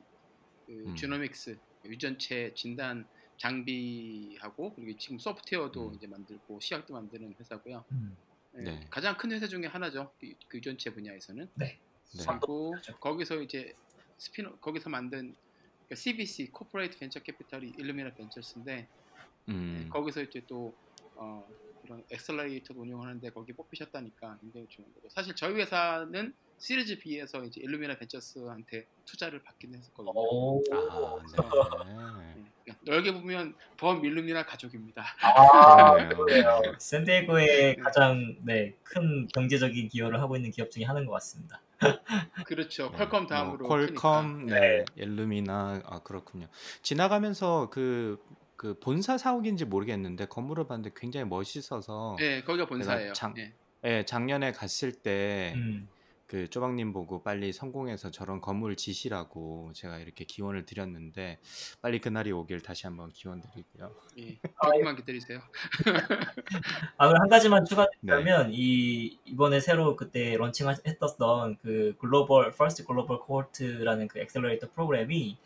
[0.66, 0.96] 그 음.
[0.96, 5.96] genomics 유전체 진단 장비하고 그리고 지금 소프트웨어도 음.
[5.96, 7.86] 이제 만들고 시약도 만드는 회사고요.
[7.92, 8.88] 음, 예, 네.
[8.90, 10.12] 가장 큰 회사 중에 하나죠.
[10.20, 11.50] 그, 그 유전체 분야에서는.
[11.56, 11.80] 네.
[12.18, 12.26] 네.
[12.26, 12.76] 그리고.
[13.00, 13.76] 거기서 이제
[14.18, 15.36] 스피노 거기서 만든
[15.86, 18.88] 그러니까 CBC 코퍼레이트 벤처 캐피탈이 일루미나 벤처스인데
[19.50, 19.82] 음.
[19.84, 20.74] 네, 거기서 이제 또
[21.16, 21.48] 어,
[21.86, 27.98] 이런 accelerator도 운영하는데 거기 뽑히셨다니까 굉장히 좋은 거고 사실 저희 회사는 시리즈 B에서 이제 일루미나
[27.98, 30.14] 벤처스한테 투자를 받긴 했었거든요.
[30.16, 31.18] 오, 아,
[31.86, 32.36] 네.
[32.36, 35.06] 네, 그러니까 넓게 보면 범 일루미나 가족입니다.
[35.22, 35.96] 아.
[36.80, 37.76] 샌디에고의 네.
[37.76, 41.62] 가장 네, 큰 경제적인 기여를 하고 있는 기업 중에 하나인 것 같습니다.
[42.48, 42.90] 그렇죠.
[42.92, 44.60] 네, 퀄컴 뭐 다음으로 퀄컴, 크니까.
[44.60, 46.48] 네, 일루미나, 아 그렇군요.
[46.82, 48.18] 지나가면서 그,
[48.66, 53.14] 그 본사 사옥인지 모르겠는데 건물을 봤는데 굉장히 멋있어서 네, 거기가 본사예요.
[53.14, 53.54] 장- 네.
[53.84, 55.88] 예, 작년에 갔을 때 음,
[56.26, 61.38] 그 쪼박님 보고 빨리 성공해서 저런 건물 지시라고 제가 이렇게 기원을 드렸는데
[61.80, 63.94] 빨리 그날이 오길 다시 한번 기원 드리고요.
[64.18, 64.40] 예,
[64.90, 65.42] 조금만 기다리세요.
[66.98, 67.70] 아, 그리고 한 가지만 네.
[67.70, 75.38] 추가드리면 이 이번에 새로 그때 런칭했었던 그 글로벌 First Global Cohort라는 그 accelerator 프로그램이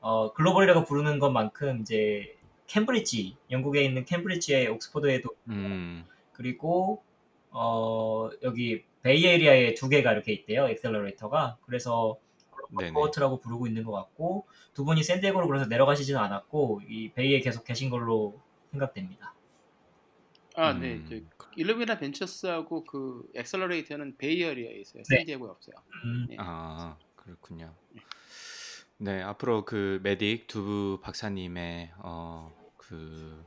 [0.00, 2.36] 어, 글로벌이라고 부르는 것만큼 이제
[2.66, 6.04] 캠브리지 영국에 있는 캠브리지의 옥스퍼드에도 음.
[6.32, 7.02] 그리고
[7.50, 12.18] 어, 여기 Bay Area에 두 개가 이렇게 있대요 accelerator가 그래서.
[12.92, 17.90] cohort라고 부르고 있는 것 같고 두 분이 샌디에고로 그래서 내려가시지는 않았고 이 베이에 계속 계신
[17.90, 18.40] 걸로
[18.72, 19.34] 생각됩니다.
[20.56, 20.94] 아, 네.
[20.94, 21.06] 음.
[21.08, 25.02] 저 일루미나 벤처스하고 그 accelerator는 Bay Area에 있어요.
[25.08, 25.16] 네.
[25.18, 25.76] 샌디에고에 없어요.
[26.04, 26.36] 음, 네.
[26.38, 27.72] 아 그렇군요.
[28.98, 32.52] 네 앞으로 그 메딕 두 박사님의 어
[32.88, 33.44] 그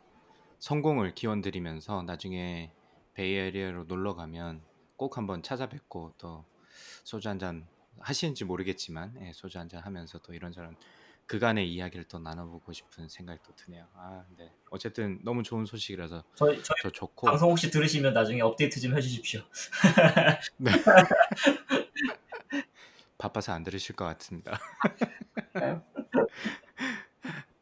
[0.60, 2.74] 성공을 기원드리면서 나중에
[3.14, 4.62] 베이에리아로 놀러 가면
[4.98, 6.44] 꼭 한번 찾아뵙고 또
[7.06, 7.66] 소주 한 잔
[8.02, 10.76] 하시는지 모르겠지만 예, 소주 한 잔 하면서 또 이런저런
[11.26, 13.88] 그간의 이야기를 또 나눠보고 싶은 생각이 또 드네요.
[13.94, 14.52] 아, 네.
[14.72, 19.42] 어쨌든 너무 좋은 소식이라서 저희, 저희 저 좋고 방송 혹시 들으시면 나중에 업데이트 좀 해주십시오.
[23.20, 24.58] 바빠서 안 들으실 것 같습니다.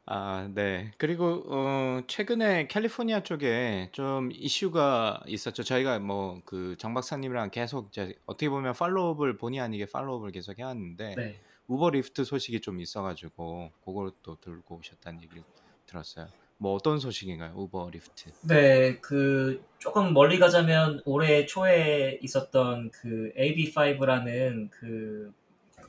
[0.09, 0.91] 아, 네.
[0.97, 5.63] 그리고 어, 최근에 캘리포니아 쪽에 좀 이슈가 있었죠.
[5.63, 11.15] 저희가 뭐 그 정 박사님이랑 계속 이제 어떻게 보면 follow-up을 본의 아니게 follow-up을 계속 해왔는데
[11.15, 11.41] 네.
[11.67, 15.43] 우버 리프트 소식이 좀 있어가지고 그걸 또 들고 오셨다는 얘기를
[15.87, 16.27] 들었어요.
[16.59, 17.53] 뭐 어떤 소식인가요?
[17.57, 18.31] 우버 리프트.
[18.47, 25.33] 네, 그 조금 멀리 가자면 올해 초에 있었던 그 AB5라는 그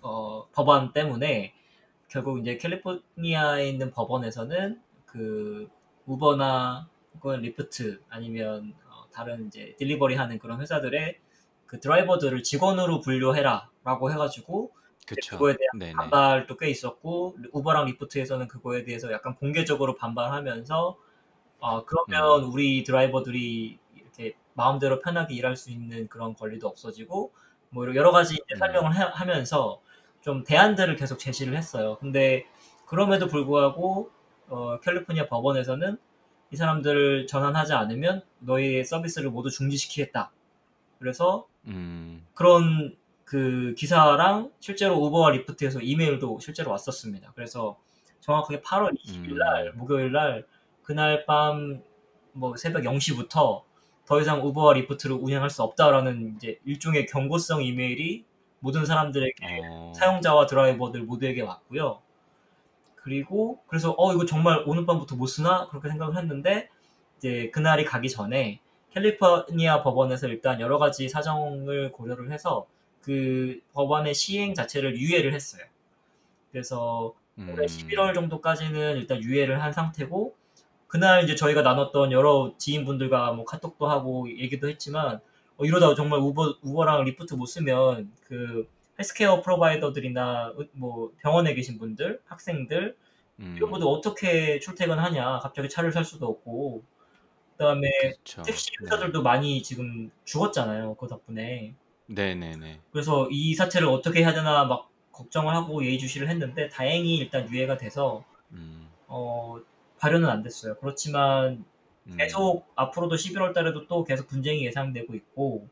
[0.03, 1.55] 어, 법안 때문에
[2.09, 5.69] 결국 이제 캘리포니아에 있는 법원에서는 그
[6.07, 11.19] 우버나 혹은 리프트 아니면 어, 다른 이제 delivery 하는 그런 회사들의
[11.67, 14.73] 그 드라이버들을 직원으로 분류해라라고 해가지고.
[15.31, 15.93] 그거에 대한 네네.
[15.95, 20.99] 반발도 꽤 있었고 우버랑 리프트에서는 그거에 대해서 약간 공개적으로 반발하면서
[21.61, 22.53] 아 그러면 음.
[22.53, 27.33] 우리 드라이버들이 이렇게 마음대로 편하게 일할 수 있는 그런 권리도 없어지고
[27.71, 28.57] 뭐 여러 가지 음.
[28.59, 29.81] 설명을 해- 하면서
[30.21, 31.97] 좀 대안들을 계속 제시를 했어요.
[32.01, 32.47] 근데
[32.87, 34.11] 그럼에도 불구하고
[34.49, 35.99] 어, 캘리포니아 법원에서는
[36.51, 40.31] 이 사람들을 전환하지 않으면 너희의 서비스를 모두 중지시키겠다.
[40.99, 42.27] 그래서 음.
[42.35, 47.33] 그런 그 기사랑 실제로 우버와 리프트에서 이메일도 실제로 왔었습니다.
[47.35, 47.79] 그래서
[48.21, 50.47] 정확하게 8월 20일 날 목요일 날
[50.83, 51.83] 그날 밤
[52.39, 53.63] 뭐 새벽 0시부터
[54.07, 58.25] 더 이상 우버와 리프트를 운영할 수 없다라는 이제 일종의 경고성 이메일이
[58.61, 59.93] 모든 사람들에게 어.
[59.97, 62.01] 사용자와 드라이버들 모두에게 왔고요.
[62.97, 66.69] 그리고 그래서 어 이거 정말 오늘 밤부터 못 쓰나 그렇게 생각을 했는데
[67.17, 72.67] 이제 그날이 가기 전에 캘리포니아 법원에서 일단 여러 가지 사정을 고려를 해서
[73.03, 75.63] 그 법안의 시행 자체를 유예를 했어요.
[76.51, 77.67] 그래서 올해 음.
[77.67, 80.35] 11월 정도까지는 일단 유예를 한 상태고
[80.89, 85.21] 그날 이제 저희가 나눴던 여러 지인분들과 뭐 카톡도 하고 얘기도 했지만
[85.59, 88.69] 어, 이러다 정말 우버 우버랑 리프트 못 쓰면 그
[88.99, 92.97] healthcare provider들이나 뭐 병원에 계신 분들, 학생들
[93.41, 93.55] 음.
[93.57, 95.41] 이런 분들 어떻게 출퇴근하냐?
[95.41, 96.83] 갑자기 차를 살 수도 없고
[97.53, 98.43] 그다음에 그쵸.
[98.43, 98.85] 택시 네.
[98.85, 100.95] 기사들도 많이 지금 죽었잖아요.
[100.95, 101.75] 그 덕분에.
[102.07, 102.81] 네네네.
[102.93, 108.25] 그래서 이 사태를 어떻게 해야 되나 막 걱정을 하고 예의주시를 했는데 다행히 일단 유예가 돼서
[108.53, 108.89] 음.
[109.09, 109.61] 어,
[109.99, 110.77] 발효는 안 됐어요.
[110.77, 111.65] 그렇지만 음.
[112.17, 115.69] 계속 앞으로도 11월 달에도 또 계속 분쟁이 예상되고 있고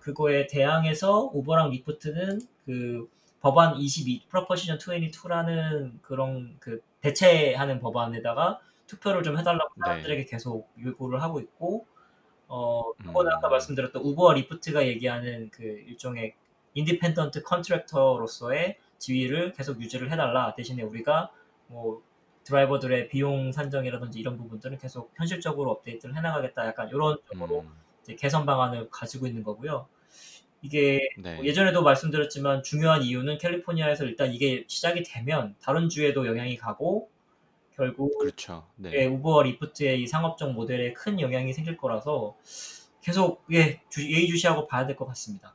[0.00, 3.08] 그거에 대항해서 우버랑 리프트는 그
[3.40, 9.84] 법안 22 프로포지션 22라는 그런 그 대체하는 법안에다가 투표를 좀 해달라고 네.
[9.84, 11.86] 사람들에게 계속 요구를 하고 있고
[12.48, 13.50] 어 그거는 아까 음.
[13.50, 16.34] 말씀드렸던 우버와 리프트가 얘기하는 그 일종의
[16.74, 21.30] independent contractor로서의 지위를 계속 유지를 해달라 대신에 우리가
[21.66, 22.02] 뭐
[22.48, 28.16] 드라이버들의 비용 산정이라든지 이런 부분들은 계속 현실적으로 업데이트를 해나가겠다 약간 이런 쪽으로 음.
[28.16, 29.86] 개선 방안을 가지고 있는 거고요.
[30.62, 31.36] 이게 네.
[31.36, 37.10] 뭐 예전에도 말씀드렸지만 중요한 이유는 캘리포니아에서 일단 이게 시작이 되면 다른 주에도 영향이 가고
[37.76, 38.66] 결국 그렇죠.
[38.76, 38.90] 네.
[38.94, 42.36] 예, 우버와 리프트의 이 상업적 모델에 큰 영향이 생길 거라서
[43.02, 45.54] 계속 예, 주- 예의주시하고 봐야 될 것 같습니다.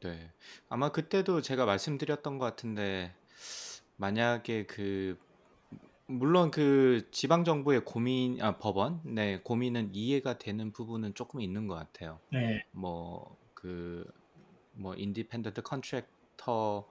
[0.00, 0.30] 네.
[0.68, 3.14] 아마 그때도 제가 말씀드렸던 것 같은데
[3.96, 5.18] 만약에 그
[6.08, 11.74] 물론 그 지방 정부의 고민 아 법원 네 고민은 이해가 되는 부분은 조금 있는 것
[11.74, 12.20] 같아요.
[12.30, 14.06] 네, 뭐 그
[14.78, 16.86] 뭐 independent contractor도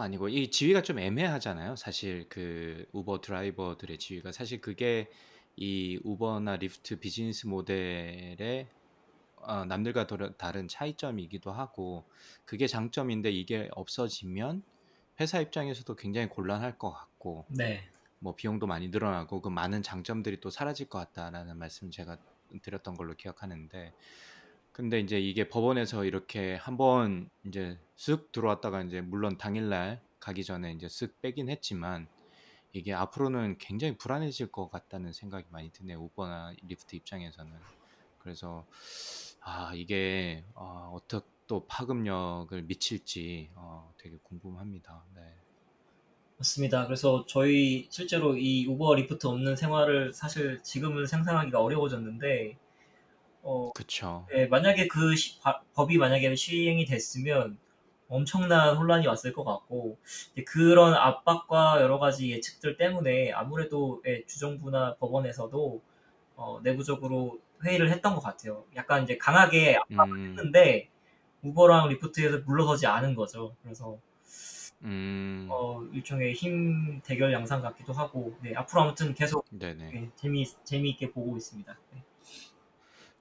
[0.00, 1.76] 아니고 이 지위가 좀 애매하잖아요.
[1.76, 5.10] 사실 그 우버 드라이버들의 지위가 사실 그게
[5.56, 8.68] 이 우버나 리프트 비즈니스 모델의
[9.36, 12.04] 어, 남들과 도려- 다른 차이점이기도 하고
[12.44, 14.62] 그게 장점인데 이게 없어지면
[15.20, 17.88] 회사 입장에서도 굉장히 곤란할 것 같고 네.
[18.18, 22.18] 뭐 비용도 많이 늘어나고 그 많은 장점들이 또 사라질 것 같다라는 말씀 제가
[22.62, 23.92] 드렸던 걸로 기억하는데
[24.72, 30.86] 근데 이제 이게 법원에서 이렇게 한번 이제 쓱 들어왔다가 이제 물론 당일날 가기 전에 이제
[30.86, 32.08] 쓱 빼긴 했지만
[32.72, 37.52] 이게 앞으로는 굉장히 불안해질 것 같다는 생각이 많이 드네요 우버나 리프트 입장에서는
[38.18, 38.66] 그래서
[39.40, 45.04] 아 이게 어, 어떻게 또 파급력을 미칠지 어, 되게 궁금합니다.
[45.14, 45.47] 네.
[46.38, 46.86] 맞습니다.
[46.86, 52.56] 그래서 저희 실제로 이 우버 리프트 없는 생활을 사실 지금은 상상하기가 어려워졌는데,
[53.42, 54.30] 어, 그쵸.
[54.30, 57.58] 네, 만약에 그 시- 바- 법이 만약에 시행이 됐으면
[58.08, 59.98] 엄청난 혼란이 왔을 것 같고,
[60.34, 65.82] 이제 그런 압박과 여러 가지 예측들 때문에 아무래도 예, 주정부나 법원에서도
[66.36, 68.64] 어, 내부적으로 회의를 했던 것 같아요.
[68.76, 70.90] 약간 이제 강하게 음, 했는데
[71.42, 73.56] 우버랑 리프트에서 물러서지 않은 거죠.
[73.62, 73.98] 그래서
[74.82, 79.90] 음, 어, 일종의 힘 대결 양상 같기도 하고, 네, 앞으로 아무튼 계속 네네.
[79.90, 81.76] 네, 재미 재미있게 보고 있습니다.
[81.92, 82.02] 네.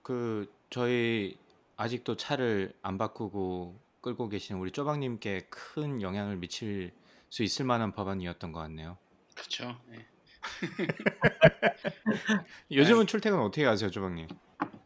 [0.04, 1.38] 그 저희
[1.76, 6.93] 아직도 차를 안 바꾸고 끌고 계신 우리 쪼박님께 큰 영향을 미칠
[7.30, 8.98] 수 있을 만한 법안이었던 것 같네요.
[9.36, 9.78] 그렇죠.
[9.91, 10.06] 예.
[12.72, 14.28] 요즘은 출퇴근 어떻게 하세요, 쪼박님?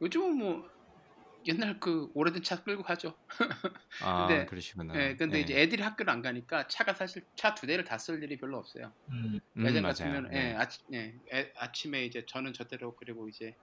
[0.02, 0.70] 요즘은 뭐
[1.48, 3.18] 옛날 그 오래된 차 끌고 가죠.
[4.00, 4.94] 아, 근데- 그러시구나.
[4.96, 5.42] 예, 근데 예.
[5.42, 8.94] 이제 애들이 학교를 안 가니까 차가 사실 차 두 대를 다 쓸 일이 별로 없어요.
[9.10, 9.94] 음, 음, 예전 맞아요.
[10.14, 10.52] 같으면 네.
[10.52, 13.56] 예, 아치, 예, 애- 아침에 이제 저는 저대로 그리고 이제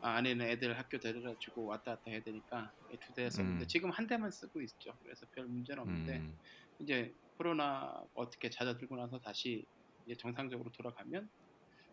[0.00, 3.68] 아, 아내는 애들 학교 데려다 주고 왔다 갔다 해야 되니까 두 대 썼는데 음.
[3.68, 4.98] 지금 한 대만 쓰고 있죠.
[5.02, 6.38] 그래서 별 문제는 없는데 음,
[6.78, 9.66] 이제 코로나 어떻게 잦아들고 나서 다시
[10.06, 11.28] 이제 정상적으로 돌아가면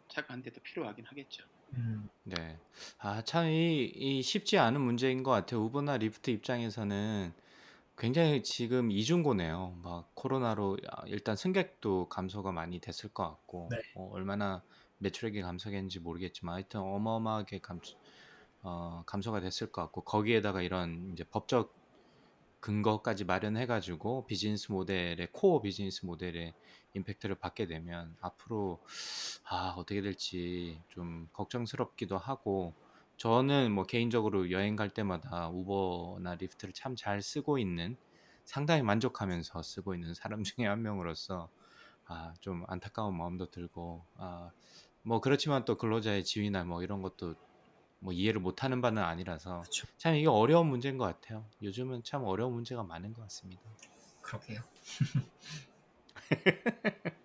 [0.10, 1.43] 차가 한 대 더 필요하긴 하겠죠.
[1.73, 2.60] 음, 네.
[2.99, 5.62] 아, 참, 이, 이 쉽지 않은 문제인 것 같아요.
[5.63, 7.34] 우버나 리프트 입장에서는
[7.97, 9.80] 굉장히 지금 이중고네요.
[9.84, 13.78] 막 코로나로 아, 일단 승객도 감소가 많이 됐을 것 같고, 네.
[13.95, 14.63] 어, 얼마나
[14.99, 17.97] 매출액이 감소했는지 모르겠지만, 하여튼 어마어마하게 감소,
[18.63, 21.73] 어, 감소가 됐을 것 같고, 거기에다가 이런 이제 법적
[22.65, 26.54] 근거까지 마련해가지고 비즈니스 모델의 코어 비즈니스 모델의
[26.95, 28.82] 임팩트를 받게 되면 앞으로
[29.43, 32.73] 아 어떻게 될지 좀 걱정스럽기도 하고
[33.17, 37.97] 저는 뭐 개인적으로 여행 갈 때마다 우버나 리프트를 참 잘 쓰고 있는
[38.45, 41.49] 상당히 만족하면서 쓰고 있는 사람 중에 한 명으로서
[42.08, 44.51] 아 좀 안타까운 마음도 들고 아
[45.08, 47.36] 뭐 그렇지만 또 근로자의 지위나 뭐 이런 것도
[47.99, 49.88] 뭐 이해를 못하는 바는 아니라서 그렇죠.
[49.97, 51.45] 참 이게 어려운 문제인 것 같아요.
[51.62, 53.62] 요즘은 참 어려운 문제가 많은 것 같습니다.
[54.21, 54.62] 그러게요.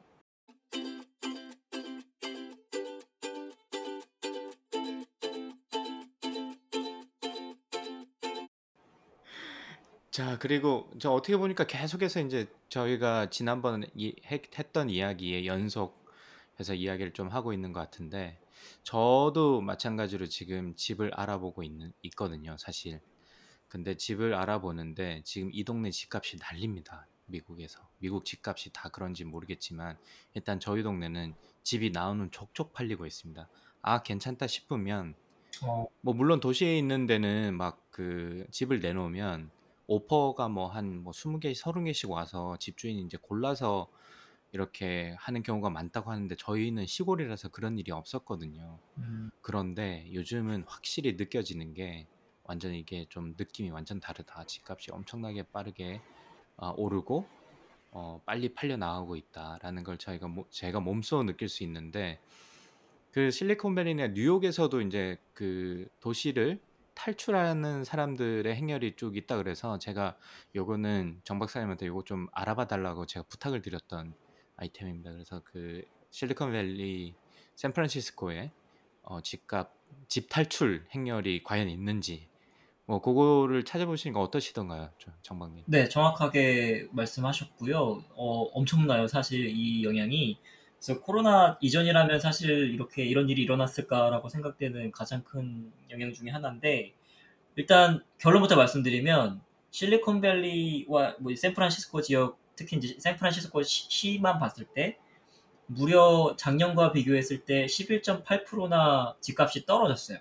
[10.10, 17.12] 자, 그리고 저 어떻게 보니까 계속해서 이제 저희가 지난번 이, 했- 했던 이야기에 연속해서 이야기를
[17.12, 18.38] 좀 하고 있는 것 같은데
[18.82, 23.00] 저도 마찬가지로 지금 집을 알아보고 있는 있거든요, 사실.
[23.68, 27.06] 근데 집을 알아보는데 지금 이 동네 집값이 난립니다.
[27.26, 27.88] 미국에서.
[27.98, 29.96] 미국 집값이 다 그런지 모르겠지만
[30.34, 33.48] 일단 저희 동네는 집이 나오는 족족 팔리고 있습니다.
[33.82, 35.14] 아, 괜찮다 싶으면
[35.62, 39.50] 어, 뭐 물론 도시에 있는 데는 막 그 집을 내놓으면
[39.86, 43.90] 오퍼가 뭐 한 뭐 20개, 30개씩 와서 집주인이 이제 골라서
[44.52, 48.78] 이렇게 하는 경우가 많다고 하는데 저희는 시골이라서 그런 일이 없었거든요.
[48.98, 52.06] 음, 그런데 요즘은 확실히 느껴지는 게
[52.44, 54.44] 완전 이게 좀 느낌이 완전 다르다.
[54.44, 56.00] 집값이 엄청나게 빠르게
[56.56, 57.26] 아, 오르고
[57.92, 62.20] 어, 빨리 팔려 나가고 있다라는 걸 저희가 모- 제가 몸소 느낄 수 있는데
[63.12, 66.60] 그 실리콘밸리나 뉴욕에서도 이제 그 도시를
[66.94, 70.16] 탈출하는 사람들의 행렬이 쭉 있다 그래서 제가
[70.54, 74.12] 요거는 정 박사님한테 요거 좀 알아봐 달라고 제가 부탁을 드렸던
[74.60, 75.10] 아이템입니다.
[75.12, 77.14] 그래서 그 실리콘밸리
[77.56, 78.50] 샌프란시스코에
[79.02, 79.74] 어, 집값
[80.08, 82.28] 집 탈출 행렬이 과연 있는지
[82.86, 85.64] 뭐 그거를 찾아보시니까 어떠시던가요, 저- 정박님?
[85.66, 88.04] 네, 정확하게 말씀하셨고요.
[88.14, 90.38] 어, 엄청나요, 사실 이 영향이.
[90.76, 96.94] 그래서 코로나 이전이라면 사실 이렇게 이런 일이 일어났을까라고 생각되는 가장 큰 영향 중에 하나인데,
[97.56, 104.98] 일단 결론부터 말씀드리면 실리콘밸리와 뭐 샌프란시스코 지역, 특히 이제 샌프란시스코 시- 시만 봤을 때
[105.66, 110.18] 무려 작년과 비교했을 때 11.8%나 집값이 떨어졌어요.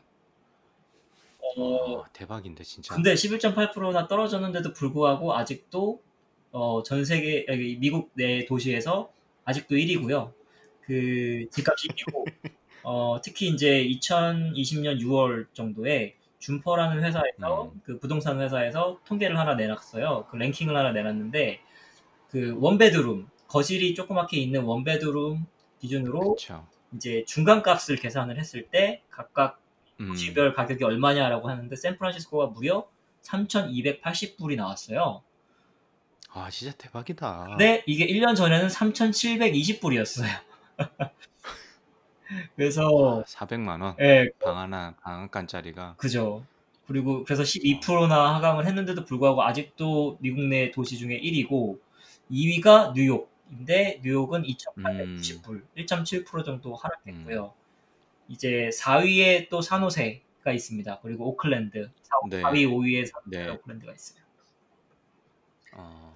[1.57, 2.93] 어, 와, 대박인데 진짜.
[2.93, 6.01] 근데 11.8%나 떨어졌는데도 불구하고 아직도
[6.51, 7.45] 어, 전 세계
[7.79, 9.11] 미국 내 도시에서
[9.45, 10.33] 아직도 1위고요.
[10.81, 12.25] 그 집값이 1위고
[12.83, 17.81] 어, 특히 이제 2020년 6월 정도에 준퍼라는 회사에서 음.
[17.83, 20.27] 그 부동산 회사에서 통계를 하나 내놨어요.
[20.29, 21.59] 그 랭킹을 하나 내놨는데
[22.31, 25.45] 그 원베드룸 거실이 조그맣게 있는 원베드룸
[25.79, 26.67] 기준으로 그렇죠.
[26.95, 29.59] 이제 중간 값을 계산을 했을 때 각각
[29.99, 30.07] 음.
[30.07, 32.87] 도시별 가격이 얼마냐라고 하는데 샌프란시스코가 무려
[33.23, 35.23] 3,280불이 나왔어요.
[36.31, 37.47] 아 진짜 대박이다.
[37.49, 40.29] 근데 이게 1년 전에는 3,720불이었어요.
[42.55, 43.95] 그래서 400만 원.
[43.99, 45.95] 예, 방 하나 방한 칸짜리가.
[45.97, 46.45] 그죠.
[46.87, 51.79] 그리고 그래서 12%나 하강을 했는데도 불구하고 아직도 미국 내 도시 중에 1위고
[52.31, 57.53] 2위가 뉴욕인데 뉴욕은 2,890불, 1.7% 정도 하락했고요.
[58.27, 60.99] 이제 4위에 또 산호세가 있습니다.
[61.01, 62.41] 그리고 오클랜드, 4, 네.
[62.41, 63.49] 4위, 5위에 산호세, 네.
[63.49, 64.21] 오클랜드가 있어요.
[65.73, 66.15] 어,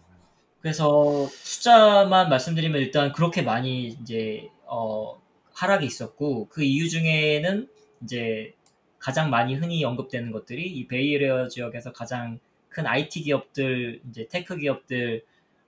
[0.62, 5.22] 그래서 숫자만 말씀드리면 일단 그렇게 많이 이제 어,
[5.54, 7.70] 하락이 있었고 그 이유 중에는
[8.04, 8.54] 이제
[9.00, 14.58] 가장 많이 흔히 언급되는 것들이 이 Bay Area 지역에서 가장 큰 IT 기업들 이제 tech
[14.58, 15.26] 기업들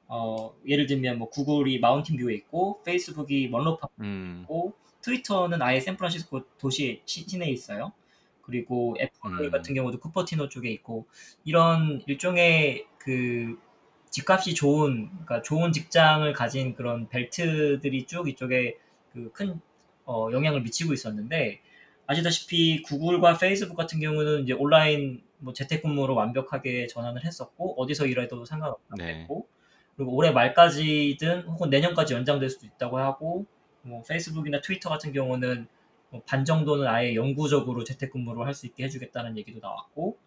[0.08, 4.40] 어, 예를 들면 뭐 구글이 마운틴 뷰에 있고 페이스북이 멘로파크에 음.
[4.44, 7.92] 있고 트위터는 아예 샌프란시스코 도시 시- 시내에 있어요.
[8.42, 9.52] 그리고 애플 음.
[9.52, 11.06] 같은 경우도 쿠퍼티노 쪽에 있고
[11.44, 13.58] 이런 일종의 그
[14.12, 18.78] 집값이 좋은 그러니까 좋은 직장을 가진 그런 벨트들이 쭉 이쪽에
[19.14, 19.60] 그 큰
[20.06, 21.62] 어, 영향을 미치고 있었는데
[22.08, 28.96] 아시다시피 구글과 페이스북 같은 경우는 이제 온라인 뭐 재택근무로 완벽하게 전환을 했었고 어디서 일해도 상관없다고
[28.98, 29.22] 네.
[29.22, 29.48] 했고
[29.96, 33.46] 그리고 올해 말까지든 혹은 내년까지 연장될 수도 있다고 하고
[33.82, 35.68] 뭐 페이스북이나 트위터 같은 경우는
[36.10, 40.18] 뭐 반 정도는 아예 영구적으로 재택근무를 할 수 있게 해주겠다는 얘기도 나왔고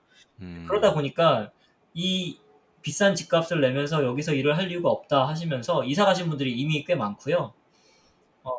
[0.40, 0.66] 음.
[0.68, 1.50] 그러다 보니까
[1.94, 2.38] 이
[2.82, 7.52] 비싼 집값을 내면서 여기서 일을 할 이유가 없다 하시면서 이사 가신 분들이 이미 꽤 많고요.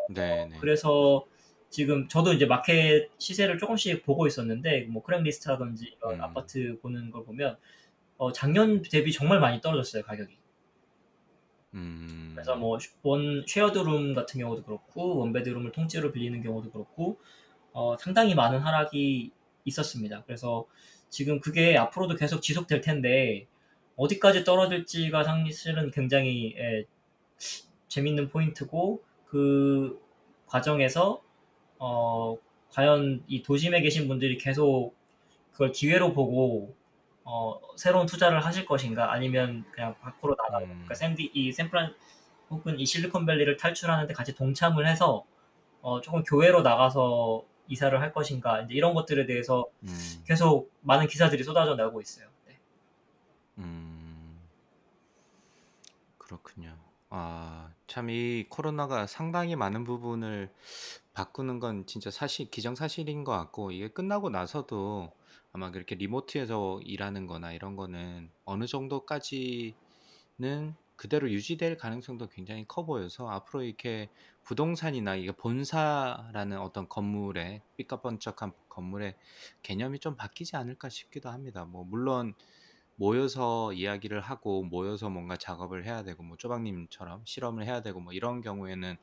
[0.09, 0.57] 네, 네.
[0.59, 1.25] 그래서
[1.69, 6.21] 지금 저도 이제 마켓 시세를 조금씩 보고 있었는데 뭐 Craigslist라든지 이런 음.
[6.23, 7.57] 아파트 보는 걸 보면
[8.17, 10.38] 어, 작년 대비 정말 많이 떨어졌어요 가격이.
[11.73, 12.31] 음.
[12.33, 17.19] 그래서 뭐 원 쉐어드룸 같은 경우도 그렇고 원베드룸을 통째로 빌리는 경우도 그렇고
[17.73, 19.31] 어, 상당히 많은 하락이
[19.65, 20.23] 있었습니다.
[20.25, 20.65] 그래서
[21.09, 23.47] 지금 그게 앞으로도 계속 지속될 텐데
[23.95, 26.85] 어디까지 떨어질지가 사실은 굉장히 예,
[27.87, 29.99] 재밌는 포인트고 그
[30.47, 31.21] 과정에서
[31.79, 32.37] 어,
[32.71, 34.93] 과연 이 도심에 계신 분들이 계속
[35.51, 36.75] 그걸 기회로 보고
[37.31, 40.69] 어, 새로운 투자를 하실 것인가 아니면 그냥 밖으로 나가고 음.
[40.69, 41.95] 그러니까 샌디 이 샌프란
[42.49, 45.25] 혹은 이 실리콘밸리를 탈출하는데 같이 동참을 해서
[45.81, 50.23] 어, 조금 교회로 나가서 이사를 할 것인가 이제 이런 것들에 대해서 음.
[50.25, 52.27] 계속 많은 기사들이 쏟아져 나오고 있어요.
[52.47, 52.59] 네.
[53.59, 54.39] 음,
[56.17, 56.77] 그렇군요.
[57.09, 60.53] 아, 참 이 코로나가 상당히 많은 부분을
[61.13, 65.11] 바꾸는 건 진짜 사실 기정사실인 것 같고 이게 끝나고 나서도
[65.59, 69.73] 아마 그렇게 리모트에서 일하는 거나 이런 거는 어느 정도까지는
[70.95, 74.09] 그대로 유지될 가능성도 굉장히 커 보여서 앞으로 이렇게
[74.43, 79.17] 부동산이나 이게 본사라는 어떤 건물의 삐까번쩍한 건물의
[79.61, 81.65] 개념이 좀 바뀌지 않을까 싶기도 합니다.
[81.65, 82.35] 뭐 물론
[82.95, 88.39] 모여서 이야기를 하고 모여서 뭔가 작업을 해야 되고 뭐 쪼박님처럼 실험을 해야 되고 뭐 이런
[88.39, 88.95] 경우에는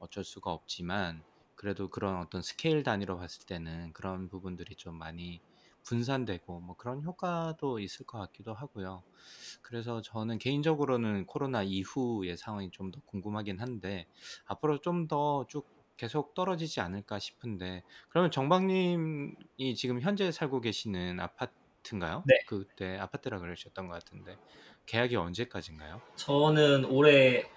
[0.00, 1.22] 어쩔 수가 없지만
[1.54, 5.40] 그래도 그런 어떤 스케일 단위로 봤을 때는 그런 부분들이 좀 많이
[5.84, 9.04] 분산되고 뭐 그런 효과도 있을 것 같기도 하고요.
[9.62, 14.06] 그래서 저는 개인적으로는 코로나 이후의 상황이 좀 더 궁금하긴 한데
[14.46, 22.26] 앞으로 좀 더 쭉 계속 떨어지지 않을까 싶은데 그러면 정박님이 지금 현재 살고 계시는 아파트인가요?
[22.26, 22.34] 네.
[22.46, 24.38] 그때 아파트라 그러셨던 것 같은데
[24.86, 26.02] 계약이 언제까지인가요?
[26.16, 27.50] 저는 올해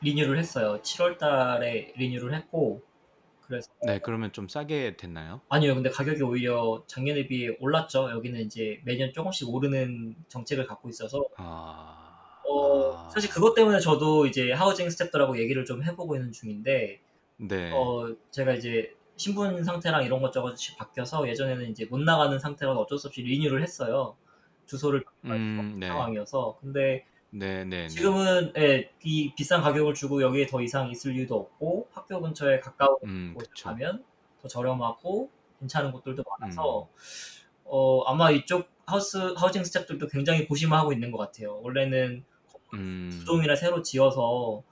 [0.00, 0.80] 리뉴를 했어요.
[0.82, 2.82] 7월 달에 리뉴를 했고
[3.52, 5.42] 그래서 네, 그러면 좀 싸게 됐나요?
[5.50, 5.74] 아니요.
[5.74, 8.10] 근데 가격이 오히려 작년에 비해 올랐죠.
[8.10, 14.24] 여기는 이제 매년 조금씩 오르는 정책을 갖고 있어서 아, 어, 아, 사실 그것 때문에 저도
[14.26, 17.00] 이제 하우징 스텝들하고 얘기를 좀 해보고 있는 중인데
[17.36, 22.98] 네, 어, 제가 이제 신분 상태랑 이런 것저것이 바뀌어서 예전에는 이제 못 나가는 상태라서 어쩔
[22.98, 24.16] 수 없이 리뉴를 했어요.
[24.64, 26.56] 주소를 바꿀 수 음, 없는 네, 상황이어서.
[26.62, 31.34] 근데 네, 네, 네, 지금은 예, 이 비싼 가격을 주고 여기에 더 이상 있을 이유도
[31.34, 33.70] 없고 학교 근처에 가까운 음, 곳에 그쵸.
[33.70, 34.04] 가면
[34.42, 36.86] 더 저렴하고 괜찮은 곳들도 많아서 음,
[37.64, 41.58] 어, 아마 이쪽 house housing staff들도 굉장히 고심하고 있는 것 같아요.
[41.62, 42.22] 원래는
[42.70, 44.62] 두 음, 동이나 새로 지어서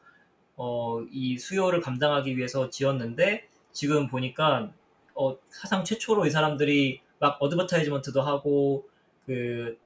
[0.56, 4.70] 어, 이 수요를 감당하기 위해서 지었는데 지금 보니까
[5.14, 8.86] 어, 사상 최초로 이 사람들이 막 advertisement도 하고
[9.24, 9.78] 그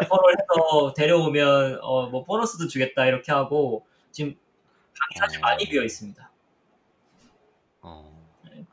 [0.00, 5.82] 레퍼럴 해서 데려오면 어, 뭐 보너스도 주겠다 이렇게 하고 지금 방이 사실 많이 어, 비어
[5.82, 6.30] 있습니다.
[7.82, 8.66] 어, 네.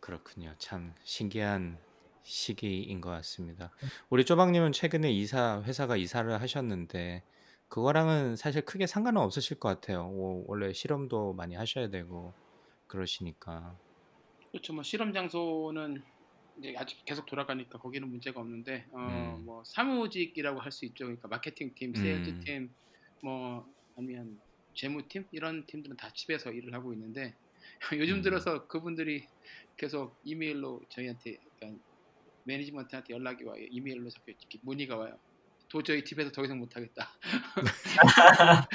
[0.00, 0.54] 그렇군요.
[0.58, 1.78] 참 신기한
[2.22, 3.72] 시기인 것 같습니다.
[4.10, 7.22] 우리 쪼박님은 최근에 이사 회사가 이사를 하셨는데
[7.68, 10.06] 그거랑은 사실 크게 상관은 없으실 것 같아요.
[10.06, 12.32] 오, 원래 실험도 많이 하셔야 되고
[12.86, 13.76] 그러시니까.
[14.50, 14.72] 그렇죠.
[14.72, 16.02] 뭐 실험 장소는
[16.58, 19.44] 이제 아직 계속 돌아가니까 거기는 문제가 없는데 어, 음.
[19.44, 21.04] 뭐 사무직이라고 할 수 있죠.
[21.04, 22.40] 그러니까 마케팅 팀, 세일즈 음.
[22.44, 22.70] 팀,
[23.22, 24.38] 뭐 아니면
[24.74, 27.34] 재무팀 이런 팀들은 다 집에서 일을 하고 있는데
[27.94, 28.22] 요즘 음.
[28.22, 29.26] 들어서 그분들이
[29.76, 31.82] 계속 이메일로 저희한테 그러니까
[32.44, 33.64] management한테 연락이 와요.
[33.70, 35.18] 이메일로 이렇게 문의가 와요.
[35.68, 37.10] 도저히 집에서 더 이상 못하겠다.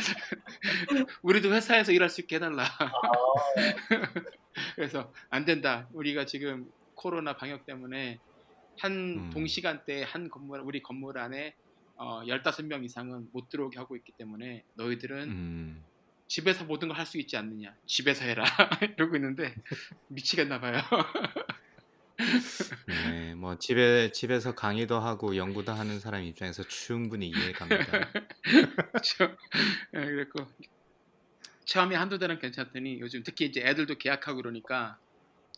[1.24, 2.66] 우리도 회사에서 일할 수 있게 해달라.
[4.76, 5.90] 그래서 안 된다.
[5.92, 8.20] 우리가 지금 코로나 방역 때문에
[8.80, 9.30] 한 음.
[9.32, 11.56] 동시간대에 한 건물 우리 건물 안에
[11.96, 15.84] 어, 15명 이상은 못 들어오게 하고 있기 때문에 너희들은 음.
[16.28, 17.76] 집에서 모든 걸 할 수 있지 않느냐.
[17.86, 18.44] 집에서 해라.
[18.98, 19.54] 이러고 있는데
[20.08, 20.82] 미치겠나 봐요.
[22.88, 28.12] 네, 뭐 집에 집에서 강의도 하고 연구도 하는 사람 입장에서 충분히 이해갑니다.
[28.42, 29.36] 그렇죠.
[29.96, 30.46] 예, 그랬고
[31.66, 34.98] 처음에 한두 달은 괜찮더니 요즘 특히 이제 애들도 계약하고 그러니까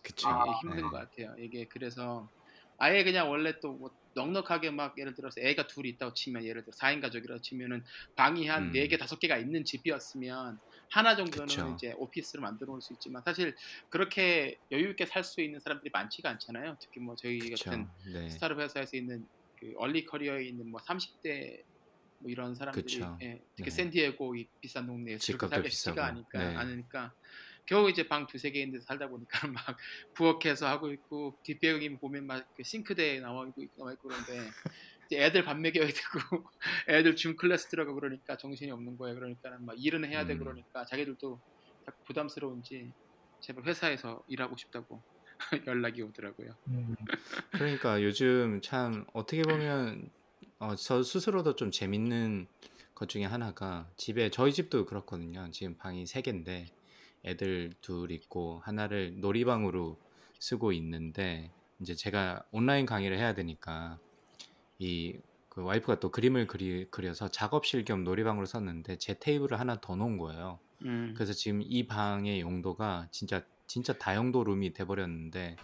[0.06, 0.30] 그쵸?
[0.44, 0.90] 이게 힘든 네.
[0.90, 1.36] 것 같아요.
[1.40, 2.32] 이게 그래서
[2.78, 6.72] 아예 그냥 원래 또 뭐 넉넉하게 막 예를 들어서 애가 둘이 있다고 치면 예를 들어
[6.78, 7.84] 4인 가족이라고 치면은
[8.16, 8.72] 방이 한 음.
[8.72, 11.66] 네개 다섯 개가 있는 집이었으면 하나 정도는 그쵸.
[11.68, 13.56] 이제 오피스로 만들어 놓을 수 있지만 사실
[13.90, 16.78] 그렇게 여유 있게 살 수 있는 사람들이 많지가 않잖아요.
[16.82, 17.72] 특히 뭐 저희 그쵸?
[17.72, 18.28] 같은 네.
[18.28, 19.28] 스타트업 회사에서 있는
[19.60, 21.58] 그 얼리 커리어에 있는 뭐 30대
[22.20, 23.12] 뭐 이런 사람들이.
[23.24, 23.72] 예, 특히 네.
[23.72, 26.06] 샌디에고 이 비싼 동네에 그렇게 집값도 살기 비싸고.
[26.06, 26.62] 쉽지가 않으니까 네.
[26.62, 27.16] 않으니까
[27.66, 29.78] 겨우 이제 방 두세 개 있는 데 살다 보니까 막
[30.14, 34.50] 부엌에서 하고 있고 뒷배경이 보면 막그 싱크대에 나와 있고 나와 있고 그런데
[35.06, 36.46] 이제 애들 밥 먹여야 되고
[36.88, 39.16] 애들 줌 클래스 들어가고 그러니까 정신이 없는 거예요.
[39.16, 40.46] 그러니까 막 일은 해야 되고 음.
[40.46, 41.40] 그러니까 자기들도
[41.86, 42.92] 자꾸 부담스러운지
[43.40, 45.02] 제발 회사에서 일하고 싶다고
[45.68, 46.56] 연락이 오더라고요.
[46.68, 46.96] 음.
[47.52, 50.10] 그러니까 요즘 참 어떻게 보면
[50.60, 52.48] 어, 저 스스로도 좀 재밌는
[52.96, 55.50] 것 중에 하나가 집에 저희 집도 그렇거든요.
[55.52, 56.68] 지금 방이 세 개인데
[57.26, 60.00] 애들 둘 있고 하나를 놀이방으로
[60.40, 61.52] 쓰고 있는데
[61.82, 64.00] 이제 제가 온라인 강의를 해야 되니까
[64.80, 65.20] 이
[65.56, 70.18] 그 와이프가 또 그림을 그리, 그려서 작업실 겸 놀이방으로 썼는데 제 테이블을 하나 더 놓은
[70.18, 70.60] 거예요.
[70.84, 71.14] 음.
[71.16, 75.56] 그래서 지금 이 방의 용도가 진짜 진짜 다용도 룸이 돼버렸는데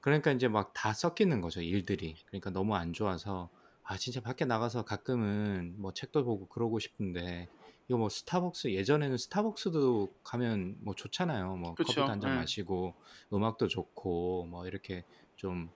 [0.00, 3.50] 그러니까 이제 막 다 섞이는 거죠 일들이 그러니까 너무 안 좋아서
[3.82, 7.50] 아 진짜 밖에 나가서 가끔은 뭐 책도 보고 그러고 싶은데
[7.88, 12.36] 이거 뭐 스타벅스 예전에는 스타벅스도 가면 뭐 좋잖아요 뭐 그쵸, 커피도 한잔 예.
[12.36, 12.94] 마시고
[13.32, 15.04] 음악도 좋고 뭐 이렇게
[15.36, 15.70] 좀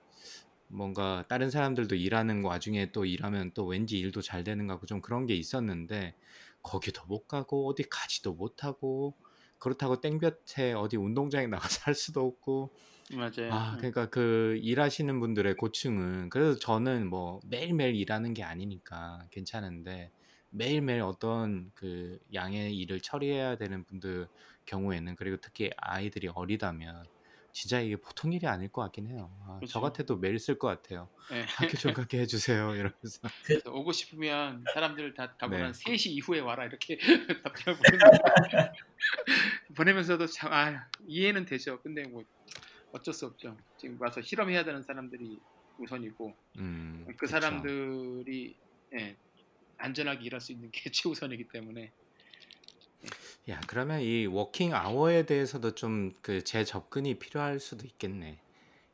[0.68, 4.86] 뭔가 다른 사람들도 일하는 거 와중에 또 일하면 또 왠지 일도 잘 되는 것 같고
[4.86, 6.14] 좀 그런 게 있었는데
[6.62, 9.16] 거기도 못 가고 어디 가지도 못하고
[9.58, 11.46] 그렇다고 땡볕에 어디 운동장에
[11.78, 12.72] 나가서 할 수도 없고
[13.12, 13.50] 맞아요.
[13.50, 13.78] 아 음.
[13.78, 20.12] 그러니까 그 일하시는 분들의 고충은 그래서 저는 뭐 매일매일 일하는 게 아니니까 괜찮은데
[20.50, 24.28] 매일매일 어떤 그 양의 일을 처리해야 되는 분들
[24.66, 27.04] 경우에는 그리고 특히 아이들이 어리다면
[27.52, 29.30] 진짜 이게 보통 일이 아닐 것 같긴 해요.
[29.42, 29.80] 아, 저.
[29.80, 31.08] 같아도 매일 쓸 것 같아요.
[31.32, 31.40] 예.
[31.48, 33.20] 학교 좀 가게 해주세요 이러면서.
[33.44, 35.62] 그래서 오고 싶으면 사람들 다 가고 네.
[35.62, 36.98] 한 3시 이후에 와라 이렇게
[37.42, 38.72] 답장을 보내면서
[39.74, 41.80] 보내면서도 참 아, 이해는 되죠.
[41.82, 42.22] 근데 뭐
[42.92, 43.56] 어쩔 수 없죠.
[43.76, 45.38] 지금 와서 실험해야 되는 사람들이
[45.78, 47.26] 우선이고 음, 그 그쵸.
[47.26, 48.54] 사람들이
[48.98, 49.16] 예,
[49.78, 51.92] 안전하게 일할 수 있는 게 최우선이기 때문에
[53.50, 58.38] 야 그러면 이 working hour에 대해서도 좀 그 재접근이 필요할 수도 있겠네.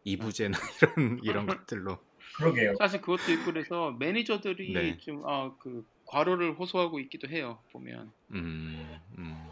[0.04, 0.56] 이부제나
[0.96, 1.98] 이런 이런 것들로.
[2.36, 2.74] 그러게요.
[2.78, 4.98] 사실 그것도 있고 그래서 매니저들이 네.
[4.98, 7.62] 좀 어, 그 과로를 호소하고 있기도 해요.
[7.72, 9.50] 보면 음, 음,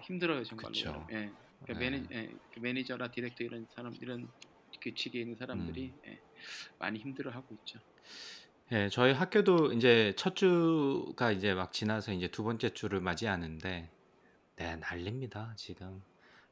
[0.00, 0.68] 힘들어요 정말로.
[0.68, 1.06] 그쵸.
[1.12, 1.30] 예.
[1.66, 1.78] 그 네.
[1.78, 4.28] 매니, 예, 그 매니저나 디렉터 이런 사람 이런
[4.80, 6.00] 직급에 있는 사람들이 음.
[6.06, 6.20] 예,
[6.78, 7.78] 많이 힘들어하고 있죠.
[8.72, 13.90] 예, 저희 학교도 이제 첫 주가 이제 막 지나서 이제 두 번째 주를 맞이하는데,
[14.56, 16.02] 네, 난립니다, 지금.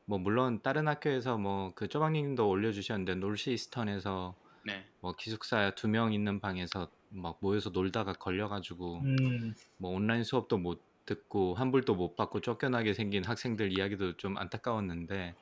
[0.04, 4.34] 뭐, 물론 다른 학교에서 뭐, 그 조박님도 올려주셨는데, Northeastern에서
[4.66, 4.84] 네.
[5.00, 10.82] 뭐, 기숙사 두명 있는 방에서 막 모여서 놀다가 걸려 가지고, 음, 뭐, 온라인 수업도 못
[11.06, 15.36] 듣고, 환불도 못 받고 쫓겨나게 생긴 학생들 이야기도 좀 안타까웠는데,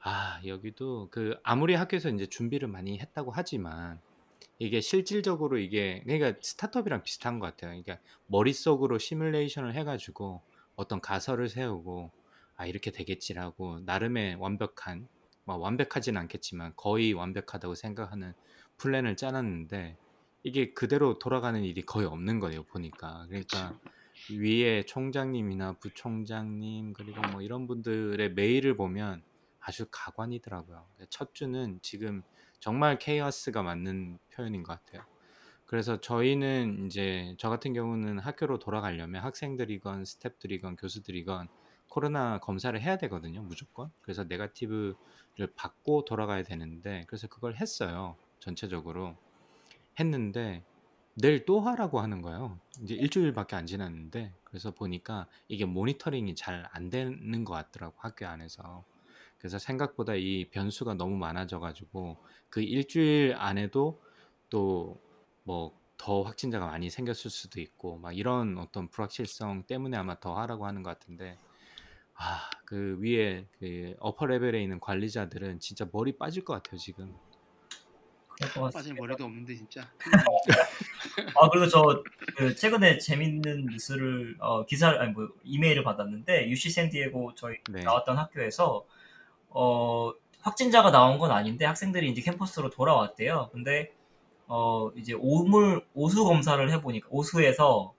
[0.00, 4.00] 아, 여기도 그, 아무리 학교에서 이제 준비를 많이 했다고 하지만,
[4.62, 7.70] 이게 실질적으로 이게 그러니까 스타트업이랑 비슷한 것 같아요.
[7.70, 7.98] 그러니까
[8.28, 10.40] 머릿속으로 시뮬레이션을 해가지고
[10.76, 12.12] 어떤 가설을 세우고
[12.54, 15.08] 아 이렇게 되겠지라고 나름의 완벽한
[15.42, 18.34] 뭐 완벽하진 않겠지만 거의 완벽하다고 생각하는
[18.76, 19.96] 플랜을 짜놨는데
[20.44, 23.76] 이게 그대로 돌아가는 일이 거의 없는 거예요 보니까 그러니까
[24.30, 29.24] 위에 총장님이나 부총장님 그리고 뭐 이런 분들의 메일을 보면
[29.58, 30.86] 아주 가관이더라고요.
[31.10, 32.22] 첫 주는 지금
[32.62, 35.04] 정말 케이어스가 맞는 표현인 것 같아요.
[35.66, 41.48] 그래서 저희는 이제 저 같은 경우는 학교로 돌아가려면 학생들이건 스태프들이건 교수들이건
[41.88, 43.90] 코로나 검사를 해야 되거든요, 무조건.
[44.00, 44.94] 그래서 네가티브를
[45.56, 48.16] 받고 돌아가야 되는데 그래서 그걸 했어요.
[48.38, 49.16] 전체적으로
[49.98, 50.62] 했는데
[51.14, 52.60] 내일 또 하라고 하는 거예요.
[52.82, 58.84] 이제 일주일밖에 안 지났는데 그래서 보니까 이게 모니터링이 잘 안 되는 것 같더라고 학교 안에서.
[59.42, 62.16] 그래서 생각보다 이 변수가 너무 많아져 가지고
[62.48, 64.00] 그 일주일 안에도
[64.48, 65.02] 또
[65.44, 70.66] 뭐 더 확진자가 많이 생겼을 수도 있고 막 이런 어떤 불확실성 때문에 아마 더 하라고
[70.66, 71.38] 하는 것 같은데
[72.14, 77.14] 아, 그 위에 그 어퍼 레벨에 있는 관리자들은 진짜 머리 빠질 것 같아요, 지금.
[78.72, 78.94] 빠질.
[78.94, 79.82] 머리도 없는데 진짜.
[81.40, 82.02] 아 그리고 저
[82.36, 87.82] 그 최근에 재밌는 뉴스를 어, 기사를 아니 뭐 이메일을 받았는데 UC 샌디에고 저희 네.
[87.82, 88.84] 나왔던 학교에서
[89.54, 93.50] 어, 확진자가 나온 건 아닌데 학생들이 이제 캠퍼스로 돌아왔대요.
[93.52, 93.92] 근데
[94.46, 97.94] 어, 이제 오물 오수 검사를 해보니까 오수에서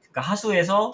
[0.00, 0.92] 그러니까 하수에서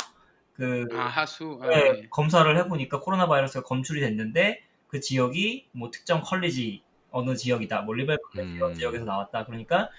[0.54, 1.58] 그 아 하수.
[1.62, 2.06] 아, 네, 네.
[2.10, 8.18] 검사를 해보니까 코로나 바이러스가 검출이 됐는데 그 지역이 뭐 특정 컬리지 어느 지역이다, 뭐 리벨
[8.32, 8.74] 컬리지 이런 음.
[8.74, 9.44] 지역에서 나왔다.
[9.46, 9.90] 그러니까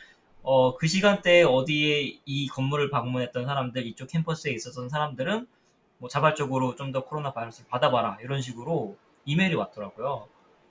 [0.44, 5.48] 어, 그 시간대에 어디에 이 건물을 방문했던 사람들, 이쪽 캠퍼스에 있었던 사람들은
[5.98, 10.28] 뭐 자발적으로 좀 더 코로나 바이러스를 받아봐라 이런 식으로 이메일이 왔더라고요.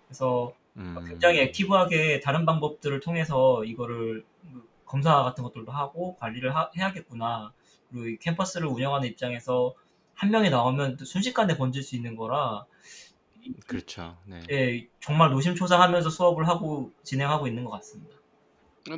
[0.06, 0.96] 그래서 음.
[1.06, 7.52] 굉장히 액티브하게 다른 방법들을 통해서 이거를 그 검사 같은 것들도 하고 관리를 하- 해야겠구나.
[7.90, 9.74] 그리고 이 캠퍼스를 운영하는 입장에서
[10.14, 12.64] 한 명이 나오면 또 순식간에 번질 수 있는 거라
[13.66, 14.16] 그렇죠.
[14.24, 14.40] 네.
[14.50, 18.16] 예, 정말 노심초사하면서 수업을 하고 진행하고 있는 것 같습니다.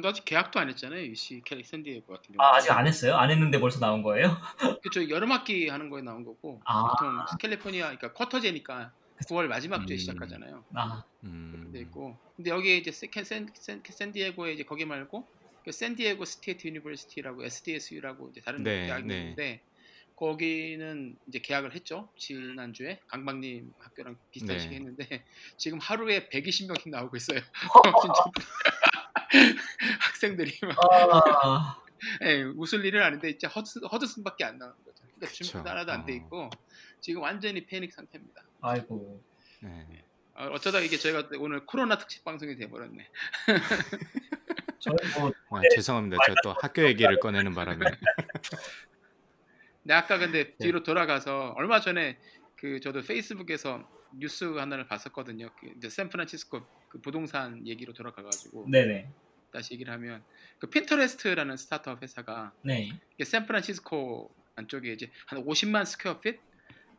[0.00, 1.00] 너 아직 계약도 안 했잖아요.
[1.06, 2.46] UC 캘리샌디에고 같은 경우.
[2.46, 3.14] 아, 아직 안 했어요?
[3.16, 4.36] 안 했는데 벌써 나온 거예요?
[4.82, 6.88] 그쵸 여름 학기 하는 거에 나온 거고 아.
[6.88, 8.92] 보통 캘리포니아 그러니까 quarter제니까
[9.24, 9.98] 9월 마지막 주에 음.
[9.98, 10.64] 시작하잖아요.
[10.74, 11.70] 아, 음.
[11.72, 15.26] 돼 있고 근데 여기 이제 샌, 샌, 샌, 샌디에고에 이제 거기 말고
[15.64, 19.18] 그 San Diego State University라고 SDSU라고 이제 다른 네, 대학이 네.
[19.18, 19.62] 있는데
[20.14, 24.62] 거기는 이제 계약을 했죠 지난주에 강박님 학교랑 비슷한 네.
[24.62, 25.24] 시기 했는데
[25.58, 27.40] 지금 하루에 120명씩 나오고 있어요
[28.00, 28.24] 진짜
[30.00, 31.82] 학생들이 막 아,
[32.22, 35.44] 예, 웃을 일은 아닌데 진짜 허드, 허드슨밖에 안 나오는 거죠 그러니까 그쵸.
[35.44, 36.16] 준비 하나도 안돼 어.
[36.16, 36.50] 있고
[37.00, 39.22] 지금 완전히 패닉 상태입니다 아이고.
[39.60, 40.04] 네.
[40.34, 43.08] 어, 어쩌다 이게 저희가 오늘 코로나 특집 방송이 돼버렸네
[44.78, 46.16] 저희 뭐, 아, 죄송합니다.
[46.26, 47.84] 저 또 학교 얘기를 꺼내는 바람에.
[49.84, 50.56] 네 아까 근데 네.
[50.58, 52.18] 뒤로 돌아가서 얼마 전에
[52.56, 55.50] 그 저도 페이스북에서 뉴스 하나를 봤었거든요.
[55.58, 59.08] 그 이제 샌프란시스코 그 부동산 얘기로 돌아가가지고 네네.
[59.52, 60.22] 다시 얘기를 하면
[60.58, 62.90] 그 Pinterest라는 스타트업 회사가 네.
[63.22, 66.40] 샌프란시스코 안쪽에 이제 한 50만 square feet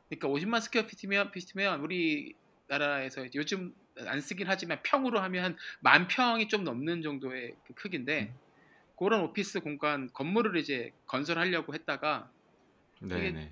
[0.09, 2.35] 그러니까 50만 square feet이면 feet이면 우리
[2.67, 3.73] 나라에서 요즘
[4.05, 8.33] 안 쓰긴 하지만 평으로 하면 한만 평이 좀 넘는 정도의 그 크기인데
[8.97, 12.31] 그런 오피스 공간 건물을 이제 건설하려고 했다가
[13.01, 13.51] 네, 네.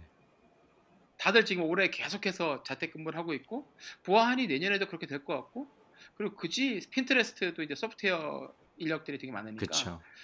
[1.17, 3.71] 다들 지금 올해 계속해서 자택근무를 하고 있고
[4.03, 5.67] 보아하니 내년에도 그렇게 될 것 같고
[6.15, 9.65] 그리고 굳이 핀트레스트도 이제 소프트웨어 인력들이 되게 많으니까.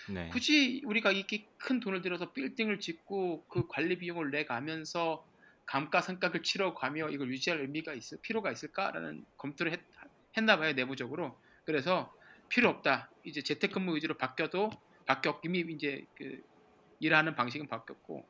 [0.09, 0.29] 네.
[0.29, 5.25] 굳이 우리가 이렇게 큰 돈을 들여서 빌딩을 짓고 그 관리 비용을 내 가면서
[5.71, 9.79] 감가상각을 치러 가며 이걸 유지할 의미가 있을 필요가 있을까라는 검토를 했,
[10.35, 12.13] 했나 봐요 내부적으로 그래서
[12.49, 14.69] 필요 없다 이제 재택근무 위주로 바뀌어도
[15.05, 16.43] 바뀌었 이미 이제 그
[16.99, 18.27] 일하는 방식은 바뀌었고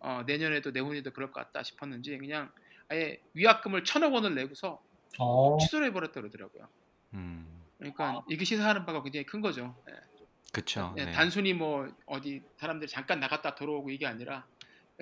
[0.00, 2.52] 어, 내년에도 내후년에도 그럴 것 같다 싶었는지 그냥
[2.88, 4.82] 아예 위약금을 천억 원을 내고서
[5.18, 6.68] 어, 취소를 해버렸다 그러더라고요
[7.14, 7.64] 음.
[7.78, 9.94] 그러니까 이게 시사하는 바가 굉장히 큰 거죠 예.
[10.52, 10.94] 그렇죠.
[10.98, 11.12] 예, 네.
[11.12, 14.44] 단순히 뭐 어디 사람들이 잠깐 나갔다 들어오고 이게 아니라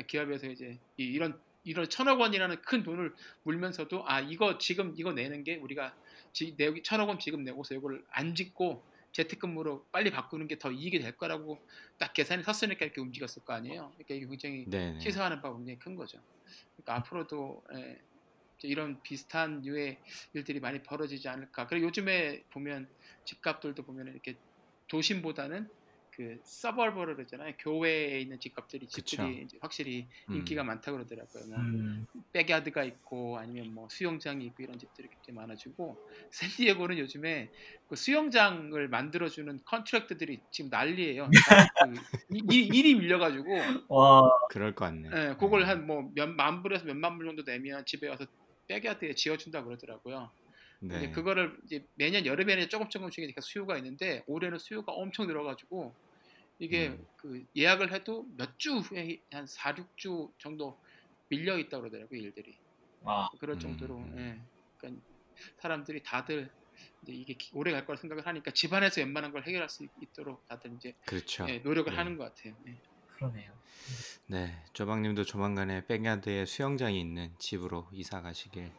[0.07, 5.45] 기업에서 이제 이- 이런 이런 천억 원이라는 큰 돈을 물면서도 아 이거 지금 이거 내는
[5.45, 5.95] 게 우리가
[6.33, 8.83] 지, 내 천억 원 지금 내고서 이걸 안 짓고
[9.13, 11.59] 재택근무로 빨리 바꾸는 게 더 이익이 될 거라고
[11.99, 13.93] 딱 계산이 섰으니까 이렇게 움직였을 거 아니에요.
[13.97, 15.01] 그러니까 이게 굉장히 네, 네.
[15.01, 16.21] 시사하는 바가 굉장히 큰 거죠.
[16.77, 17.99] 그러니까 앞으로도 예,
[18.63, 19.99] 이런 비슷한 류의
[20.35, 21.67] 일들이 많이 벌어지지 않을까.
[21.67, 22.89] 그리고 요즘에 보면
[23.25, 24.37] 집값들도 보면 이렇게
[24.89, 25.69] 도심보다는
[26.19, 27.55] 그 서버버를 그러잖아요.
[27.61, 29.43] 교외에 있는 집값들이 집들이.
[29.45, 30.35] 이제 확실히 음.
[30.35, 31.45] 인기가 많다 고 그러더라고요.
[31.47, 35.97] 뭐 음, 백야드가 있고 아니면 뭐 수영장이 있고 이런 집들이 굉장히 많아지고
[36.33, 37.51] 샌디에고는 요즘에
[37.87, 41.31] 그 수영장을 만들어주는 컨트랙트들이 지금 난리예요.
[41.31, 41.95] 그
[42.37, 43.47] 이- 이- 일이 밀려가지고
[43.89, 45.11] 와, 그럴 것 같네.
[45.15, 48.27] 예, 그걸 한 뭐 몇 만 불에서 몇만 불 정도 내면 집에 와서
[48.67, 50.33] 백야드에 지어준다 고 그러더라고요.
[50.81, 50.95] 네.
[50.95, 55.95] 근데 그거를 이제 매년 여름에는 조금 조금씩 수요가 있는데 올해는 수요가 엄청 늘어가지고
[56.59, 57.07] 이게 음.
[57.17, 60.79] 그 예약을 해도 몇 주 후에 한 4, 6주 정도
[61.29, 62.57] 밀려 있다 고 그러더라고요 일들이
[63.03, 64.19] 와, 그럴 음, 정도로 음.
[64.19, 64.41] 예.
[64.79, 65.03] 그러니까
[65.61, 66.51] 사람들이 다들
[67.03, 70.47] 이제 이게 기- 오래 갈 거라 생각을 하니까 집안에서 웬만한 걸 해결할 수 있- 있도록
[70.49, 71.47] 다들 이제 그렇죠.
[71.49, 71.97] 예, 노력을 네.
[71.97, 72.55] 하는 것 같아요.
[72.67, 72.77] 예.
[73.17, 73.53] 그러네요.
[74.27, 78.71] 네, 조박님도 조만간에 백야드에 수영장이 있는 집으로 이사 가시길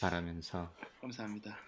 [0.00, 1.58] 바라면서 감사합니다.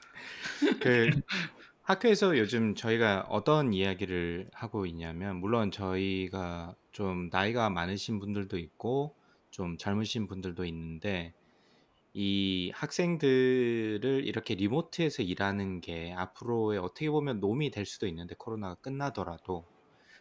[0.80, 1.06] 그
[1.84, 9.14] 학교에서 요즘 저희가 어떤 이야기를 하고 있냐면 물론 저희가 좀 나이가 많으신 분들도 있고
[9.50, 11.34] 좀 젊으신 분들도 있는데
[12.14, 19.66] 이 학생들을 이렇게 remote에서 일하는 게 앞으로의 어떻게 보면 norm이 될 수도 있는데 코로나가 끝나더라도.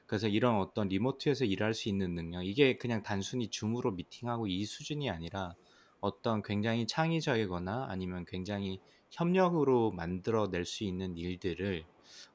[0.06, 5.10] 그래서 이런 어떤 remote에서 일할 수 있는 능력 이게 그냥 단순히 Zoom으로 미팅하고 이 수준이
[5.10, 5.56] 아니라
[6.02, 8.82] 어떤 굉장히 창의적이거나 아니면 굉장히
[9.14, 11.86] 협력으로 만들어낼 수 있는 일들을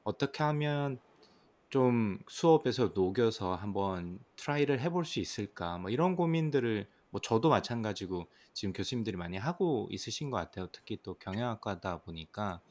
[0.03, 0.99] 어떻게 하면
[1.69, 8.73] 좀 수업에서 녹여서 한번 try를 해볼 수 있을까 뭐 이런 고민들을 뭐 저도 마찬가지고 지금
[8.73, 10.67] 교수님들이 많이 하고 있으신 것 같아요.
[10.71, 12.61] 특히 또 경영학과다 보니까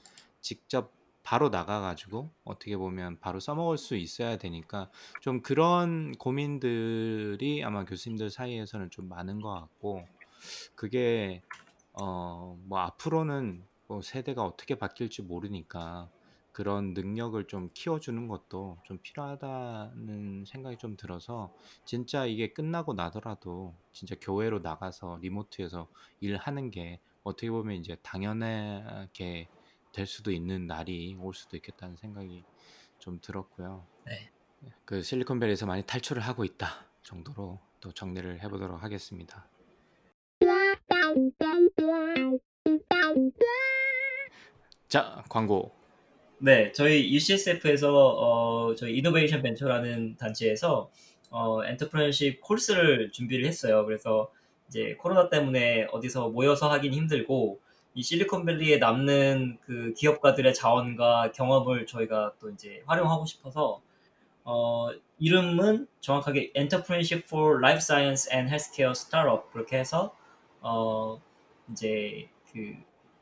[0.40, 0.92] 직접
[1.22, 4.90] 바로 나가가지고 어떻게 보면 바로 써먹을 수 있어야 되니까
[5.20, 10.06] 좀 그런 고민들이 아마 교수님들 사이에서는 좀 많은 것 같고
[10.74, 11.42] 그게
[11.92, 16.10] 어 뭐 앞으로는 뭐 세대가 어떻게 바뀔지 모르니까
[16.52, 24.14] 그런 능력을 좀 키워주는 것도 좀 필요하다는 생각이 좀 들어서 진짜 이게 끝나고 나더라도 진짜
[24.20, 25.88] 교회로 나가서 리모트에서
[26.20, 29.48] 일하는 게 어떻게 보면 이제 당연하게
[29.92, 32.44] 될 수도 있는 날이 올 수도 있겠다는 생각이
[32.98, 33.86] 좀 들었고요.
[34.04, 34.30] 네.
[34.84, 36.68] 그 실리콘밸리에서 많이 탈출을 하고 있다
[37.04, 39.48] 정도로 또 정리를 해보도록 하겠습니다.
[44.88, 45.78] 자 광고
[46.40, 50.88] 네, 저희 UCSF에서 어, 저희 Innovation Venture라는 단체에서
[51.30, 53.84] 어, entrepreneurship 코스를 준비를 했어요.
[53.84, 54.30] 그래서
[54.68, 57.58] 이제 코로나 때문에 어디서 모여서 하긴 힘들고
[57.94, 63.80] 이 실리콘밸리에 남는 그 기업가들의 자원과 경험을 저희가 또 이제 활용하고 싶어서
[64.44, 64.88] 어,
[65.18, 70.14] 이름은 정확하게 Entrepreneurship for Life Science and Healthcare Startup 그렇게 해서
[70.60, 71.20] 어,
[71.72, 72.74] 이제 그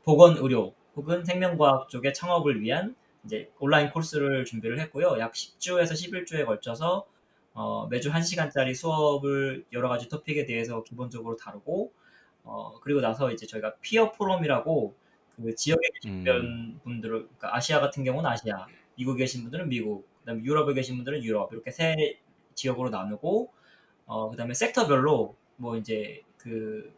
[0.03, 5.17] 보건 의료 혹은 생명과학 쪽의 창업을 위한 이제 온라인 코스를 준비를 했고요.
[5.19, 7.05] 약 10주에서 11주에 걸쳐서
[7.53, 11.91] 어, 매주 1시간짜리 수업을 여러 가지 토픽에 대해서 기본적으로 다루고
[12.43, 14.95] 어, 그리고 나서 이제 저희가 peer 포럼이라고
[15.35, 16.79] 그 지역에 계신 음.
[16.83, 21.51] 분들을 그러니까 아시아 같은 경우는 아시아, 미국에 계신 분들은 미국, 그다음에 유럽에 계신 분들은 유럽
[21.51, 22.19] 이렇게 세
[22.55, 23.51] 지역으로 나누고
[24.05, 26.96] 어, 그다음에 sector별로 뭐 이제 그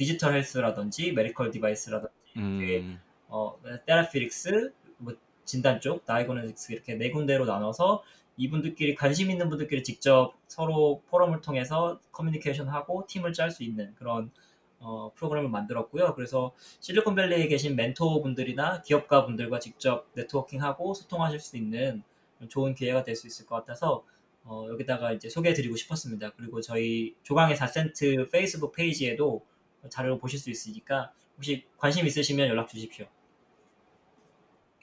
[0.00, 2.98] digital health라든지 medical device라든지 음,
[3.28, 8.02] 어, therapeutics, 뭐 진단 쪽, diagnostics 이렇게 네 군데로 나눠서
[8.38, 14.30] 이분들끼리 관심 있는 분들끼리 직접 서로 포럼을 통해서 커뮤니케이션하고 팀을 짤 수 있는 그런
[14.78, 16.14] 어, 프로그램을 만들었고요.
[16.14, 22.02] 그래서 실리콘밸리에 계신 멘토분들이나 기업가 분들과 직접 networking하고 소통하실 수 있는
[22.48, 24.02] 좋은 기회가 될 수 있을 것 같아서
[24.44, 26.30] 어, 여기다가 이제 소개해드리고 싶었습니다.
[26.38, 29.44] 그리고 저희 조강의 4센트 페이스북 페이지에도
[29.88, 33.06] 자료를 보실 수 있으니까 혹시 관심 있으시면 연락 주십시오.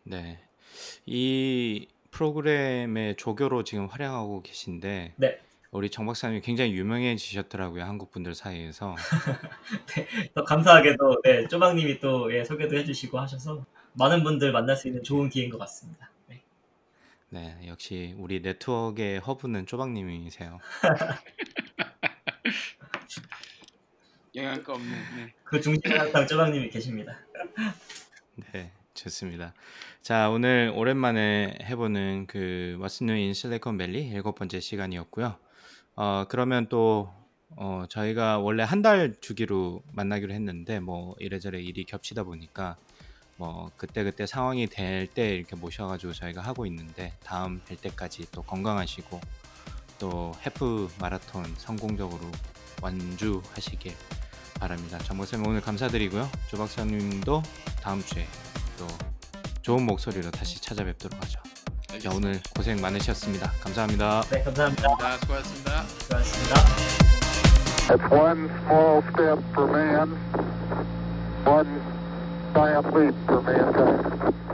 [0.04, 0.39] 네.
[1.06, 5.39] 이 프로그램의 조교로 지금 활약하고 계신데 네.
[5.72, 7.84] 우리 정 박사님이 굉장히 유명해지셨더라고요.
[7.84, 8.95] 한국 분들 사이에서.
[10.34, 15.30] 또 감사하게도 네, 쪼박님이 또 예, 소개도 해주시고 하셔서 많은 분들 만날 수 있는 좋은
[15.30, 16.10] 기회인 것 같습니다.
[16.28, 16.41] 네.
[17.30, 20.60] 네, 역시 우리 네트워크의 허브는 쪼박님이세요.
[24.38, 24.91] 영양가 없는.
[25.17, 25.33] 네.
[25.43, 27.17] 그 중심에 항상 쪼박님이 계십니다.
[28.53, 29.53] 네, 좋습니다.
[30.01, 35.38] 자, 오늘 오랜만에 해보는 그 Silicon Valley 일곱 번째 시간이었고요.
[35.95, 37.11] 어, 그러면 또
[37.55, 42.77] 어, 저희가 원래 한 달 주기로 만나기로 했는데 뭐 이래저래 일이 겹치다 보니까
[43.38, 49.19] 뭐 그때그때 상황이 될 때 이렇게 모셔가지고 저희가 하고 있는데 다음 뵐 때까지 또 건강하시고
[49.99, 52.19] 또 해프 마라톤 성공적으로
[52.83, 53.93] 완주하시길
[54.60, 54.97] 바랍니다.
[55.03, 56.30] 정 박사님 오늘 감사드리고요.
[56.47, 57.43] 조 박사님도
[57.82, 58.28] 다음 주에
[58.78, 58.88] 또
[59.62, 61.39] 좋은 목소리로 다시 찾아뵙도록 하죠.
[62.01, 62.10] 자.
[62.14, 63.51] 오늘 고생 많으셨습니다.
[63.62, 64.22] 감사합니다.
[64.30, 64.88] 네, 감사합니다.
[64.88, 65.18] 감사합니다.
[65.18, 65.84] 수고하셨습니다.
[65.84, 66.55] 수고하셨습니다.
[67.89, 70.18] It's one small step for man,
[71.45, 71.82] one
[72.53, 74.47] giant leap for mankind.